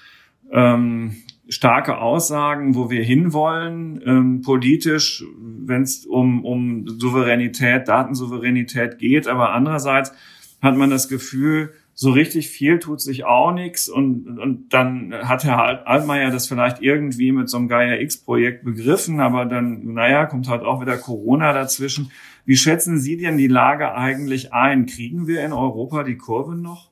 ähm, 0.50 1.16
starke 1.48 1.98
Aussagen, 1.98 2.74
wo 2.74 2.90
wir 2.90 3.02
hinwollen, 3.02 4.00
ähm, 4.06 4.40
politisch, 4.42 5.24
wenn 5.38 5.82
es 5.82 6.06
um, 6.06 6.44
um 6.44 6.86
Souveränität, 6.88 7.88
Datensouveränität 7.88 8.98
geht. 8.98 9.26
Aber 9.26 9.52
andererseits 9.52 10.12
hat 10.60 10.76
man 10.76 10.90
das 10.90 11.08
Gefühl, 11.08 11.72
so 11.94 12.10
richtig 12.10 12.48
viel 12.48 12.78
tut 12.78 13.00
sich 13.00 13.24
auch 13.24 13.52
nichts 13.52 13.88
und, 13.88 14.38
und 14.38 14.72
dann 14.72 15.12
hat 15.12 15.44
Herr 15.44 15.86
Altmaier 15.86 16.30
das 16.30 16.46
vielleicht 16.46 16.80
irgendwie 16.80 17.32
mit 17.32 17.50
so 17.50 17.58
einem 17.58 17.68
Gaia 17.68 17.96
X-Projekt 18.00 18.64
begriffen, 18.64 19.20
aber 19.20 19.44
dann, 19.44 19.92
naja, 19.92 20.24
kommt 20.26 20.48
halt 20.48 20.62
auch 20.62 20.80
wieder 20.80 20.96
Corona 20.96 21.52
dazwischen. 21.52 22.10
Wie 22.46 22.56
schätzen 22.56 22.98
Sie 22.98 23.18
denn 23.18 23.36
die 23.36 23.46
Lage 23.46 23.94
eigentlich 23.94 24.54
ein? 24.54 24.86
Kriegen 24.86 25.26
wir 25.26 25.44
in 25.44 25.52
Europa 25.52 26.02
die 26.02 26.16
Kurve 26.16 26.56
noch? 26.56 26.90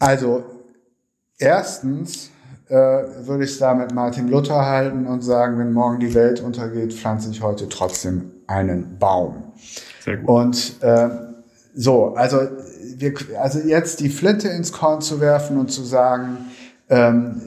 Also, 0.00 0.44
erstens 1.38 2.33
äh, 2.68 2.74
würde 2.74 3.44
ich 3.44 3.50
es 3.50 3.58
da 3.58 3.74
mit 3.74 3.92
Martin 3.92 4.28
Luther 4.28 4.64
halten 4.64 5.06
und 5.06 5.22
sagen, 5.22 5.58
wenn 5.58 5.72
morgen 5.72 6.00
die 6.00 6.14
Welt 6.14 6.40
untergeht, 6.40 6.94
pflanze 6.94 7.30
ich 7.30 7.42
heute 7.42 7.68
trotzdem 7.68 8.30
einen 8.46 8.98
Baum. 8.98 9.52
Sehr 10.04 10.18
gut. 10.18 10.28
Und 10.28 10.82
äh, 10.82 11.08
so, 11.74 12.14
also 12.14 12.40
wir, 12.96 13.14
also 13.40 13.58
jetzt 13.58 14.00
die 14.00 14.08
Flinte 14.08 14.48
ins 14.48 14.72
Korn 14.72 15.00
zu 15.00 15.20
werfen 15.20 15.58
und 15.58 15.70
zu 15.70 15.82
sagen, 15.82 16.38
ähm, 16.88 17.40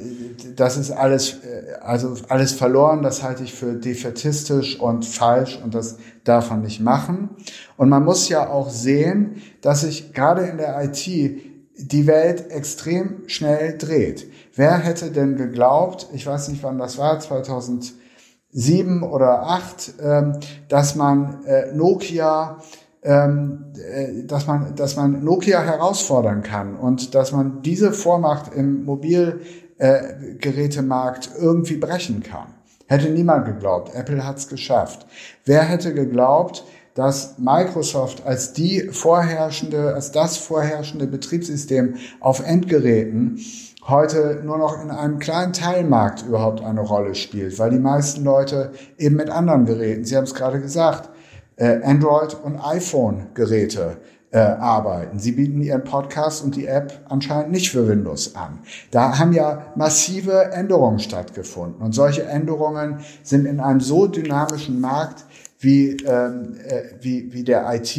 das 0.55 0.77
ist 0.77 0.91
alles, 0.91 1.33
äh, 1.43 1.73
also 1.81 2.15
alles 2.29 2.53
verloren, 2.53 3.03
das 3.03 3.23
halte 3.23 3.43
ich 3.43 3.53
für 3.53 3.73
defetistisch 3.73 4.79
und 4.79 5.05
falsch 5.05 5.59
und 5.63 5.75
das 5.75 5.97
darf 6.23 6.49
man 6.49 6.61
nicht 6.61 6.79
machen. 6.79 7.29
Und 7.75 7.89
man 7.89 8.03
muss 8.03 8.29
ja 8.29 8.49
auch 8.49 8.69
sehen, 8.69 9.41
dass 9.61 9.81
sich 9.81 10.13
gerade 10.13 10.43
in 10.43 10.57
der 10.57 10.83
IT 10.83 11.07
die 11.77 12.07
Welt 12.07 12.49
extrem 12.49 13.27
schnell 13.27 13.77
dreht. 13.77 14.27
Wer 14.57 14.77
hätte 14.79 15.11
denn 15.11 15.37
geglaubt, 15.37 16.07
ich 16.13 16.25
weiß 16.25 16.47
nicht 16.49 16.63
wann 16.63 16.79
das 16.79 16.97
war, 16.97 17.19
2007 17.19 19.03
oder 19.03 19.43
2008, 19.43 19.93
ähm, 20.01 20.39
dass 20.67 20.95
man 20.95 21.45
äh, 21.45 21.71
Nokia 21.73 22.57
ähm, 23.03 23.65
äh, 23.77 24.23
dass 24.25 24.47
man, 24.47 24.73
dass 24.75 24.95
man 24.95 25.23
Nokia 25.23 25.61
herausfordern 25.61 26.41
kann 26.41 26.75
und 26.75 27.13
dass 27.15 27.31
man 27.31 27.61
diese 27.61 27.93
Vormacht 27.93 28.51
im 28.53 28.83
Mobilgerätemarkt 28.85 31.29
irgendwie 31.39 31.77
brechen 31.77 32.23
kann. 32.23 32.55
Hätte 32.87 33.09
niemand 33.09 33.45
geglaubt. 33.45 33.93
Apple 33.93 34.25
hat 34.25 34.37
es 34.37 34.49
geschafft. 34.49 35.05
Wer 35.45 35.61
hätte 35.63 35.93
geglaubt, 35.93 36.65
dass 36.97 37.37
Microsoft 37.37 38.25
als 38.25 38.53
die 38.53 38.89
vorherrschende, 38.91 39.93
als 39.93 40.11
das 40.11 40.37
vorherrschende 40.37 41.05
Betriebssystem 41.05 41.95
auf 42.19 42.43
Endgeräten 42.43 43.39
heute 43.87 44.41
nur 44.43 44.57
noch 44.57 44.81
in 44.81 44.89
einem 44.89 45.19
kleinen 45.19 45.53
Teilmarkt 45.53 46.25
überhaupt 46.27 46.61
eine 46.61 46.81
Rolle 46.81 47.13
spielt, 47.13 47.59
weil 47.59 47.69
die 47.69 47.77
meisten 47.77 48.23
Leute 48.23 48.71
eben 48.97 49.15
mit 49.15 49.29
anderen 49.29 49.65
Geräten, 49.65 50.05
Sie 50.05 50.17
haben 50.17 50.23
es 50.23 50.33
gerade 50.33 50.59
gesagt, 50.59 51.11
äh, 51.57 51.83
Android 51.83 52.35
und 52.43 52.59
iPhone-Geräte 52.59 53.97
äh, 54.31 54.39
arbeiten. 54.39 55.19
Sie 55.19 55.31
bieten 55.31 55.61
ihren 55.61 55.83
Podcast 55.83 56.43
und 56.43 56.55
die 56.55 56.65
App 56.65 56.99
anscheinend 57.07 57.51
nicht 57.51 57.71
für 57.71 57.87
Windows 57.87 58.35
an. 58.35 58.59
Da 58.91 59.19
haben 59.19 59.33
ja 59.33 59.67
massive 59.75 60.51
Änderungen 60.51 60.99
stattgefunden. 60.99 61.81
Und 61.81 61.93
solche 61.93 62.23
Änderungen 62.23 62.99
sind 63.23 63.45
in 63.45 63.59
einem 63.59 63.79
so 63.79 64.07
dynamischen 64.07 64.81
Markt 64.81 65.25
wie, 65.59 65.97
ähm, 66.05 66.55
äh, 66.63 66.83
wie, 67.01 67.33
wie 67.33 67.43
der 67.43 67.65
IT 67.73 67.97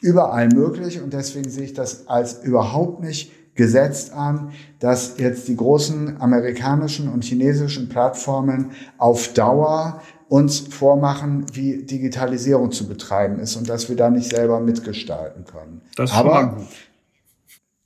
überall 0.00 0.48
möglich. 0.48 1.00
Und 1.00 1.12
deswegen 1.12 1.48
sehe 1.48 1.64
ich 1.64 1.74
das 1.74 2.08
als 2.08 2.42
überhaupt 2.44 3.02
nicht 3.02 3.32
gesetzt 3.54 4.12
an, 4.12 4.52
dass 4.80 5.18
jetzt 5.18 5.46
die 5.48 5.56
großen 5.56 6.20
amerikanischen 6.20 7.08
und 7.08 7.24
chinesischen 7.24 7.88
Plattformen 7.88 8.72
auf 8.98 9.32
Dauer 9.32 10.02
uns 10.28 10.58
vormachen, 10.58 11.46
wie 11.52 11.84
Digitalisierung 11.84 12.72
zu 12.72 12.88
betreiben 12.88 13.38
ist 13.38 13.56
und 13.56 13.68
dass 13.68 13.88
wir 13.88 13.96
da 13.96 14.10
nicht 14.10 14.30
selber 14.30 14.58
mitgestalten 14.58 15.44
können. 15.44 15.82
Das 15.96 16.10
ist 16.10 16.16
Aber 16.16 16.54
gut. 16.56 16.66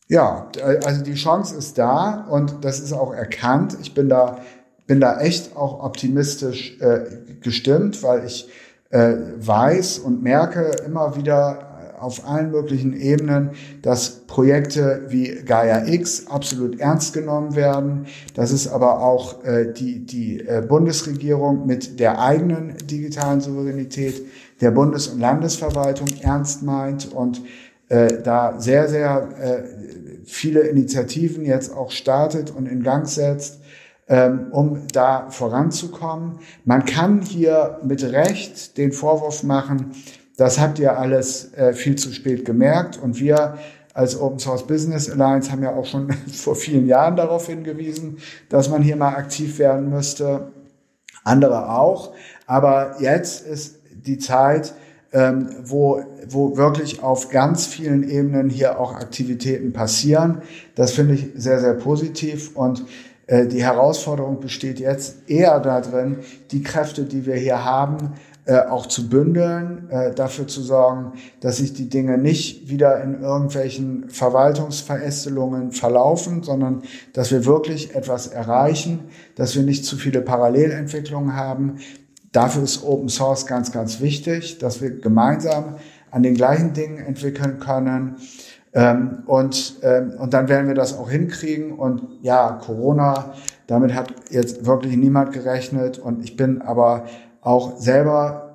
ja, 0.08 0.50
also 0.84 1.02
die 1.02 1.14
Chance 1.14 1.54
ist 1.56 1.76
da 1.76 2.26
und 2.30 2.64
das 2.64 2.80
ist 2.80 2.92
auch 2.92 3.12
erkannt. 3.12 3.76
Ich 3.82 3.92
bin 3.92 4.08
da 4.08 4.38
bin 4.86 5.00
da 5.00 5.20
echt 5.20 5.54
auch 5.54 5.84
optimistisch 5.84 6.80
äh, 6.80 7.04
gestimmt, 7.42 8.02
weil 8.02 8.24
ich 8.24 8.48
äh, 8.90 9.14
weiß 9.36 9.98
und 9.98 10.22
merke 10.22 10.70
immer 10.86 11.16
wieder 11.16 11.68
auf 12.00 12.26
allen 12.26 12.50
möglichen 12.50 12.94
Ebenen, 12.94 13.50
dass 13.82 14.20
Projekte 14.26 15.02
wie 15.08 15.42
Gaia 15.44 15.86
X 15.86 16.26
absolut 16.28 16.78
ernst 16.80 17.12
genommen 17.12 17.56
werden, 17.56 18.06
dass 18.34 18.52
es 18.52 18.68
aber 18.68 19.02
auch 19.02 19.44
äh, 19.44 19.72
die, 19.72 20.04
die 20.04 20.40
äh, 20.40 20.62
Bundesregierung 20.66 21.66
mit 21.66 21.98
der 22.00 22.20
eigenen 22.20 22.76
digitalen 22.86 23.40
Souveränität 23.40 24.22
der 24.60 24.70
Bundes- 24.70 25.08
und 25.08 25.20
Landesverwaltung 25.20 26.08
ernst 26.22 26.62
meint 26.62 27.12
und 27.12 27.42
äh, 27.88 28.22
da 28.22 28.60
sehr, 28.60 28.88
sehr 28.88 29.28
äh, 29.40 30.24
viele 30.24 30.60
Initiativen 30.60 31.44
jetzt 31.44 31.74
auch 31.74 31.90
startet 31.90 32.50
und 32.50 32.66
in 32.66 32.82
Gang 32.82 33.06
setzt, 33.06 33.60
um 34.08 34.86
da 34.92 35.30
voranzukommen. 35.30 36.38
Man 36.64 36.84
kann 36.84 37.20
hier 37.20 37.78
mit 37.82 38.02
Recht 38.02 38.78
den 38.78 38.92
Vorwurf 38.92 39.42
machen, 39.42 39.92
das 40.38 40.60
habt 40.60 40.78
ihr 40.78 40.96
alles 40.96 41.52
äh, 41.54 41.72
viel 41.72 41.96
zu 41.96 42.12
spät 42.12 42.44
gemerkt 42.44 42.96
und 42.96 43.18
wir 43.18 43.58
als 43.92 44.18
Open 44.20 44.38
Source 44.38 44.64
Business 44.64 45.10
Alliance 45.10 45.50
haben 45.50 45.64
ja 45.64 45.74
auch 45.74 45.84
schon 45.84 46.12
vor 46.32 46.54
vielen 46.54 46.86
Jahren 46.86 47.16
darauf 47.16 47.48
hingewiesen, 47.48 48.18
dass 48.48 48.70
man 48.70 48.80
hier 48.80 48.94
mal 48.94 49.16
aktiv 49.16 49.58
werden 49.58 49.90
müsste. 49.90 50.52
Andere 51.24 51.70
auch. 51.70 52.14
Aber 52.46 52.94
jetzt 53.00 53.44
ist 53.44 53.80
die 53.92 54.18
Zeit, 54.18 54.74
ähm, 55.12 55.48
wo, 55.64 56.00
wo 56.28 56.56
wirklich 56.56 57.02
auf 57.02 57.30
ganz 57.30 57.66
vielen 57.66 58.08
Ebenen 58.08 58.48
hier 58.48 58.78
auch 58.78 58.94
Aktivitäten 58.94 59.72
passieren. 59.72 60.42
Das 60.76 60.92
finde 60.92 61.14
ich 61.14 61.30
sehr, 61.34 61.58
sehr 61.58 61.74
positiv 61.74 62.56
und 62.56 62.84
die 63.30 63.62
Herausforderung 63.62 64.40
besteht 64.40 64.80
jetzt 64.80 65.28
eher 65.28 65.60
darin, 65.60 66.20
die 66.50 66.62
Kräfte, 66.62 67.04
die 67.04 67.26
wir 67.26 67.36
hier 67.36 67.62
haben, 67.62 68.14
äh, 68.48 68.60
auch 68.60 68.86
zu 68.86 69.10
bündeln, 69.10 69.90
äh, 69.90 70.14
dafür 70.14 70.48
zu 70.48 70.62
sorgen, 70.62 71.12
dass 71.40 71.58
sich 71.58 71.74
die 71.74 71.90
Dinge 71.90 72.16
nicht 72.16 72.70
wieder 72.70 73.02
in 73.02 73.20
irgendwelchen 73.20 74.08
Verwaltungsverästelungen 74.08 75.72
verlaufen, 75.72 76.42
sondern 76.42 76.80
dass 77.12 77.30
wir 77.30 77.44
wirklich 77.44 77.94
etwas 77.94 78.26
erreichen, 78.26 79.00
dass 79.34 79.54
wir 79.54 79.64
nicht 79.64 79.84
zu 79.84 79.98
viele 79.98 80.22
Parallelentwicklungen 80.22 81.36
haben. 81.36 81.80
Dafür 82.32 82.62
ist 82.62 82.84
Open 82.84 83.10
Source 83.10 83.44
ganz, 83.44 83.70
ganz 83.70 84.00
wichtig, 84.00 84.56
dass 84.56 84.80
wir 84.80 84.98
gemeinsam 84.98 85.76
an 86.10 86.22
den 86.22 86.32
gleichen 86.32 86.72
Dingen 86.72 86.96
entwickeln 86.96 87.58
können. 87.58 88.16
Ähm, 88.78 89.24
und, 89.26 89.80
ähm, 89.82 90.12
und 90.20 90.32
dann 90.32 90.48
werden 90.48 90.68
wir 90.68 90.76
das 90.76 90.96
auch 90.96 91.10
hinkriegen. 91.10 91.72
Und 91.72 92.02
ja, 92.22 92.60
Corona, 92.64 93.34
damit 93.66 93.92
hat 93.92 94.14
jetzt 94.30 94.66
wirklich 94.66 94.96
niemand 94.96 95.32
gerechnet. 95.32 95.98
Und 95.98 96.22
ich 96.22 96.36
bin 96.36 96.62
aber 96.62 97.06
auch 97.40 97.76
selber, 97.78 98.54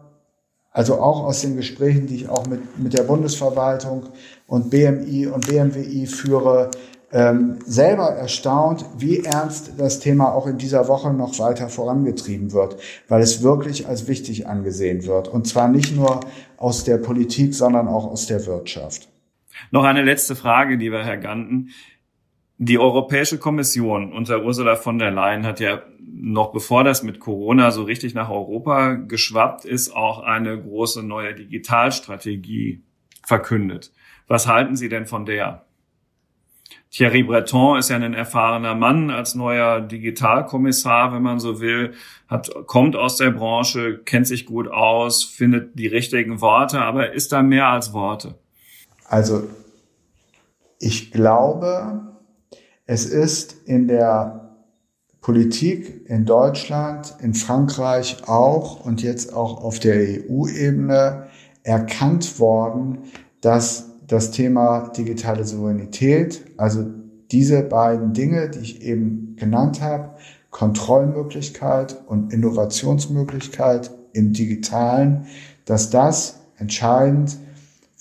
also 0.72 1.02
auch 1.02 1.26
aus 1.26 1.42
den 1.42 1.58
Gesprächen, 1.58 2.08
die 2.08 2.16
ich 2.16 2.30
auch 2.30 2.48
mit, 2.48 2.80
mit 2.80 2.98
der 2.98 3.04
Bundesverwaltung 3.04 4.04
und 4.48 4.70
BMI 4.70 5.28
und 5.28 5.46
BMWI 5.46 6.08
führe, 6.08 6.72
ähm, 7.12 7.60
selber 7.66 8.12
erstaunt, 8.12 8.86
wie 8.98 9.26
ernst 9.26 9.74
das 9.78 10.00
Thema 10.00 10.34
auch 10.34 10.48
in 10.48 10.58
dieser 10.58 10.88
Woche 10.88 11.12
noch 11.14 11.38
weiter 11.38 11.68
vorangetrieben 11.68 12.54
wird, 12.54 12.78
weil 13.10 13.22
es 13.22 13.44
wirklich 13.44 13.90
als 13.90 14.08
wichtig 14.08 14.48
angesehen 14.48 15.06
wird. 15.06 15.28
Und 15.28 15.48
zwar 15.48 15.68
nicht 15.68 15.94
nur 15.94 16.22
aus 16.56 16.86
der 16.86 16.98
Politik, 16.98 17.54
sondern 17.54 17.90
auch 17.90 18.06
aus 18.06 18.26
der 18.26 18.46
Wirtschaft. 18.46 19.13
Noch 19.72 19.84
eine 19.84 20.04
letzte 20.04 20.36
Frage, 20.36 20.76
lieber 20.76 21.04
Herr 21.04 21.18
Ganten. 21.18 21.70
Die 22.58 22.80
Europäische 22.80 23.40
Kommission 23.40 24.14
unter 24.14 24.44
Ursula 24.44 24.76
von 24.76 25.00
der 25.00 25.12
Leyen 25.12 25.46
hat 25.46 25.60
ja 25.60 25.82
noch 26.00 26.52
bevor 26.52 26.84
das 26.84 27.04
mit 27.04 27.20
Corona 27.20 27.72
so 27.72 27.84
richtig 27.84 28.14
nach 28.14 28.30
Europa 28.30 28.94
geschwappt 28.94 29.66
ist, 29.66 29.96
auch 29.96 30.20
eine 30.20 30.62
große 30.62 31.04
neue 31.04 31.34
Digitalstrategie 31.34 32.84
verkündet. 33.26 33.92
Was 34.28 34.48
halten 34.48 34.76
Sie 34.76 34.90
denn 34.90 35.06
von 35.06 35.26
der? 35.26 35.66
Thierry 36.92 37.24
Breton 37.24 37.80
ist 37.80 37.90
ja 37.90 37.96
ein 37.96 38.14
erfahrener 38.14 38.76
Mann 38.76 39.10
als 39.10 39.34
neuer 39.34 39.82
Digitalkommissar, 39.82 41.12
wenn 41.12 41.24
man 41.24 41.40
so 41.40 41.60
will, 41.60 41.96
hat, 42.28 42.52
kommt 42.68 42.96
aus 42.96 43.18
der 43.18 43.32
Branche, 43.32 43.98
kennt 44.06 44.28
sich 44.28 44.46
gut 44.46 44.68
aus, 44.68 45.24
findet 45.24 45.78
die 45.78 45.88
richtigen 45.88 46.40
Worte, 46.40 46.82
aber 46.82 47.14
ist 47.14 47.32
da 47.32 47.42
mehr 47.42 47.68
als 47.68 47.94
Worte? 47.94 48.40
Also 49.08 49.44
ich 50.80 51.12
glaube, 51.12 52.18
es 52.86 53.06
ist 53.06 53.56
in 53.66 53.88
der 53.88 54.44
Politik 55.22 56.10
in 56.10 56.26
Deutschland, 56.26 57.16
in 57.22 57.34
Frankreich 57.34 58.28
auch 58.28 58.86
und 58.86 59.02
jetzt 59.02 59.34
auch 59.34 59.64
auf 59.64 59.80
der 59.80 59.96
EU-Ebene 59.96 61.28
erkannt 61.64 62.40
worden, 62.40 63.00
dass 63.40 63.86
das 64.06 64.32
Thema 64.32 64.90
digitale 64.90 65.46
Souveränität, 65.46 66.44
also 66.58 66.86
diese 67.32 67.64
beiden 67.64 68.14
Dinge, 68.14 68.50
die 68.50 68.60
ich 68.60 68.82
eben 68.82 69.36
genannt 69.38 69.82
habe, 69.82 70.10
Kontrollmöglichkeit 70.52 72.04
und 72.06 72.34
Innovationsmöglichkeit 72.34 73.92
im 74.12 74.34
digitalen, 74.34 75.26
dass 75.66 75.90
das 75.90 76.42
entscheidend 76.58 77.38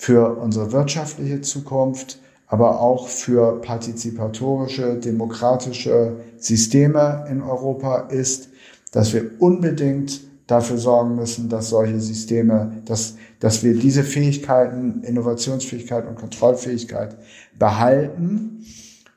für 0.03 0.37
unsere 0.37 0.73
wirtschaftliche 0.73 1.39
Zukunft, 1.39 2.19
aber 2.47 2.81
auch 2.81 3.07
für 3.07 3.61
partizipatorische, 3.61 4.97
demokratische 4.97 6.17
Systeme 6.35 7.25
in 7.31 7.41
Europa 7.41 8.09
ist, 8.09 8.49
dass 8.91 9.13
wir 9.13 9.31
unbedingt 9.39 10.19
dafür 10.45 10.77
sorgen 10.77 11.15
müssen, 11.15 11.47
dass 11.47 11.69
solche 11.69 12.01
Systeme, 12.01 12.81
dass, 12.83 13.15
dass 13.39 13.63
wir 13.63 13.75
diese 13.75 14.03
Fähigkeiten, 14.03 15.03
Innovationsfähigkeit 15.03 16.05
und 16.05 16.15
Kontrollfähigkeit 16.15 17.15
behalten 17.57 18.65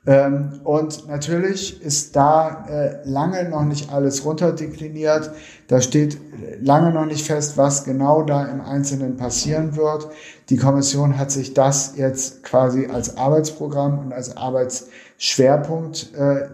ähm, 0.07 0.61
und 0.63 1.07
natürlich 1.09 1.81
ist 1.81 2.15
da 2.15 2.65
äh, 2.69 3.07
lange 3.07 3.47
noch 3.49 3.65
nicht 3.65 3.91
alles 3.91 4.23
runterdekliniert. 4.23 5.31
Da 5.67 5.81
steht 5.81 6.17
lange 6.61 6.91
noch 6.91 7.05
nicht 7.05 7.27
fest, 7.27 7.57
was 7.57 7.83
genau 7.83 8.23
da 8.23 8.45
im 8.45 8.61
Einzelnen 8.61 9.17
passieren 9.17 9.75
wird. 9.75 10.07
Die 10.49 10.55
Kommission 10.55 11.17
hat 11.17 11.29
sich 11.29 11.53
das 11.53 11.97
jetzt 11.97 12.43
quasi 12.43 12.87
als 12.87 13.17
Arbeitsprogramm 13.17 13.99
und 13.99 14.13
als 14.13 14.37
Arbeitsschwerpunkt 14.37 16.13
äh, 16.15 16.37
äh, 16.39 16.47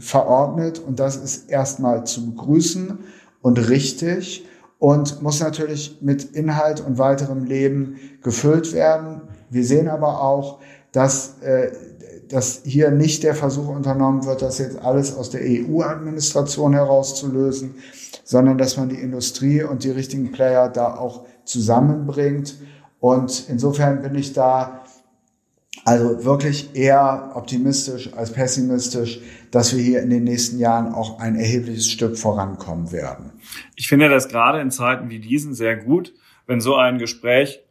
verordnet. 0.00 0.80
Und 0.80 0.98
das 0.98 1.14
ist 1.14 1.48
erstmal 1.48 2.04
zu 2.04 2.30
begrüßen 2.32 2.98
und 3.40 3.68
richtig 3.68 4.46
und 4.80 5.22
muss 5.22 5.38
natürlich 5.38 5.98
mit 6.00 6.24
Inhalt 6.24 6.80
und 6.80 6.98
weiterem 6.98 7.44
Leben 7.44 8.00
gefüllt 8.22 8.72
werden. 8.72 9.20
Wir 9.48 9.64
sehen 9.64 9.88
aber 9.88 10.20
auch, 10.20 10.58
dass 10.90 11.40
äh, 11.42 11.70
dass 12.28 12.62
hier 12.64 12.90
nicht 12.90 13.22
der 13.22 13.34
Versuch 13.34 13.68
unternommen 13.68 14.24
wird, 14.24 14.42
das 14.42 14.58
jetzt 14.58 14.78
alles 14.78 15.14
aus 15.16 15.30
der 15.30 15.42
EU-Administration 15.42 16.72
herauszulösen, 16.72 17.76
sondern 18.24 18.58
dass 18.58 18.76
man 18.76 18.88
die 18.88 19.00
Industrie 19.00 19.62
und 19.62 19.84
die 19.84 19.90
richtigen 19.90 20.32
Player 20.32 20.68
da 20.68 20.96
auch 20.96 21.26
zusammenbringt 21.44 22.56
Und 23.04 23.50
insofern 23.50 24.00
bin 24.00 24.14
ich 24.14 24.32
da 24.32 24.82
also 25.84 26.24
wirklich 26.24 26.74
eher 26.74 27.32
optimistisch 27.34 28.14
als 28.14 28.32
pessimistisch, 28.32 29.20
dass 29.50 29.76
wir 29.76 29.82
hier 29.82 30.00
in 30.02 30.08
den 30.08 30.24
nächsten 30.24 30.58
Jahren 30.58 30.94
auch 30.94 31.18
ein 31.18 31.36
erhebliches 31.36 31.90
Stück 31.90 32.16
vorankommen 32.16 32.92
werden. 32.92 33.32
Ich 33.76 33.88
finde 33.88 34.08
das 34.08 34.28
gerade 34.28 34.60
in 34.62 34.70
Zeiten 34.70 35.10
wie 35.10 35.18
diesen 35.18 35.52
sehr 35.52 35.76
gut, 35.76 36.14
wenn 36.46 36.62
so 36.62 36.76
ein 36.76 36.96
Gespräch 36.96 37.63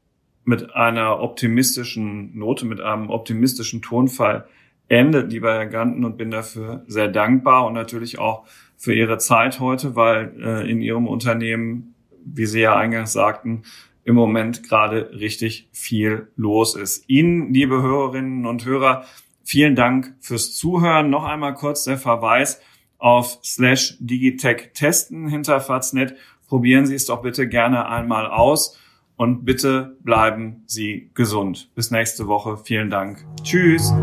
mit 0.45 0.75
einer 0.75 1.21
optimistischen 1.21 2.38
Note, 2.38 2.65
mit 2.65 2.82
einem 2.82 3.10
optimistischen 3.10 3.82
Tonfall 3.82 4.45
endet, 4.88 5.32
lieber 5.32 5.53
Herr 5.53 5.67
Ganten, 5.67 6.03
und 6.03 6.17
bin 6.17 6.32
dafür 6.32 6.84
sehr 6.88 7.08
dankbar 7.08 7.65
und 7.65 7.73
natürlich 7.73 8.19
auch 8.19 8.45
für 8.77 8.93
Ihre 8.93 9.17
Zeit 9.17 9.60
heute, 9.60 9.95
weil 9.95 10.34
äh, 10.41 10.69
in 10.69 10.82
Ihrem 10.82 11.08
Unternehmen, 11.08 11.95
wie 12.25 12.45
Sie 12.45 12.62
ja 12.62 12.75
eingangs 12.75 13.13
sagten, 13.13 13.63
im 14.03 14.15
Moment 14.15 14.67
gerade 14.67 15.12
richtig 15.13 15.69
viel 15.71 16.27
los 16.36 16.75
ist. 16.75 17.06
Ihnen, 17.08 17.53
liebe 17.53 17.82
Hörerinnen 17.82 18.45
und 18.45 18.65
Hörer, 18.65 19.06
vielen 19.43 19.75
Dank 19.75 20.15
fürs 20.19 20.53
Zuhören. 20.53 21.10
Noch 21.10 21.23
einmal 21.23 21.53
kurz 21.53 21.86
der 21.86 21.97
Verweis 21.97 22.62
auf 22.97 23.39
slash 23.43 23.95
Digitech 23.99 24.71
testen 24.73 25.27
hinter 25.27 25.62
Faznet. 25.62 26.15
Probieren 26.47 26.86
Sie 26.86 26.95
es 26.95 27.06
doch 27.06 27.21
bitte 27.21 27.47
gerne 27.47 27.88
einmal 27.88 28.27
aus 28.27 28.77
und 29.23 29.45
bitte 29.45 29.95
bleiben 30.01 30.63
Sie 30.67 31.09
gesund. 31.13 31.69
Bis 31.75 31.91
nächste 31.91 32.27
Woche. 32.27 32.57
Vielen 32.57 32.89
Dank. 32.89 33.25
Tschüss. 33.41 33.93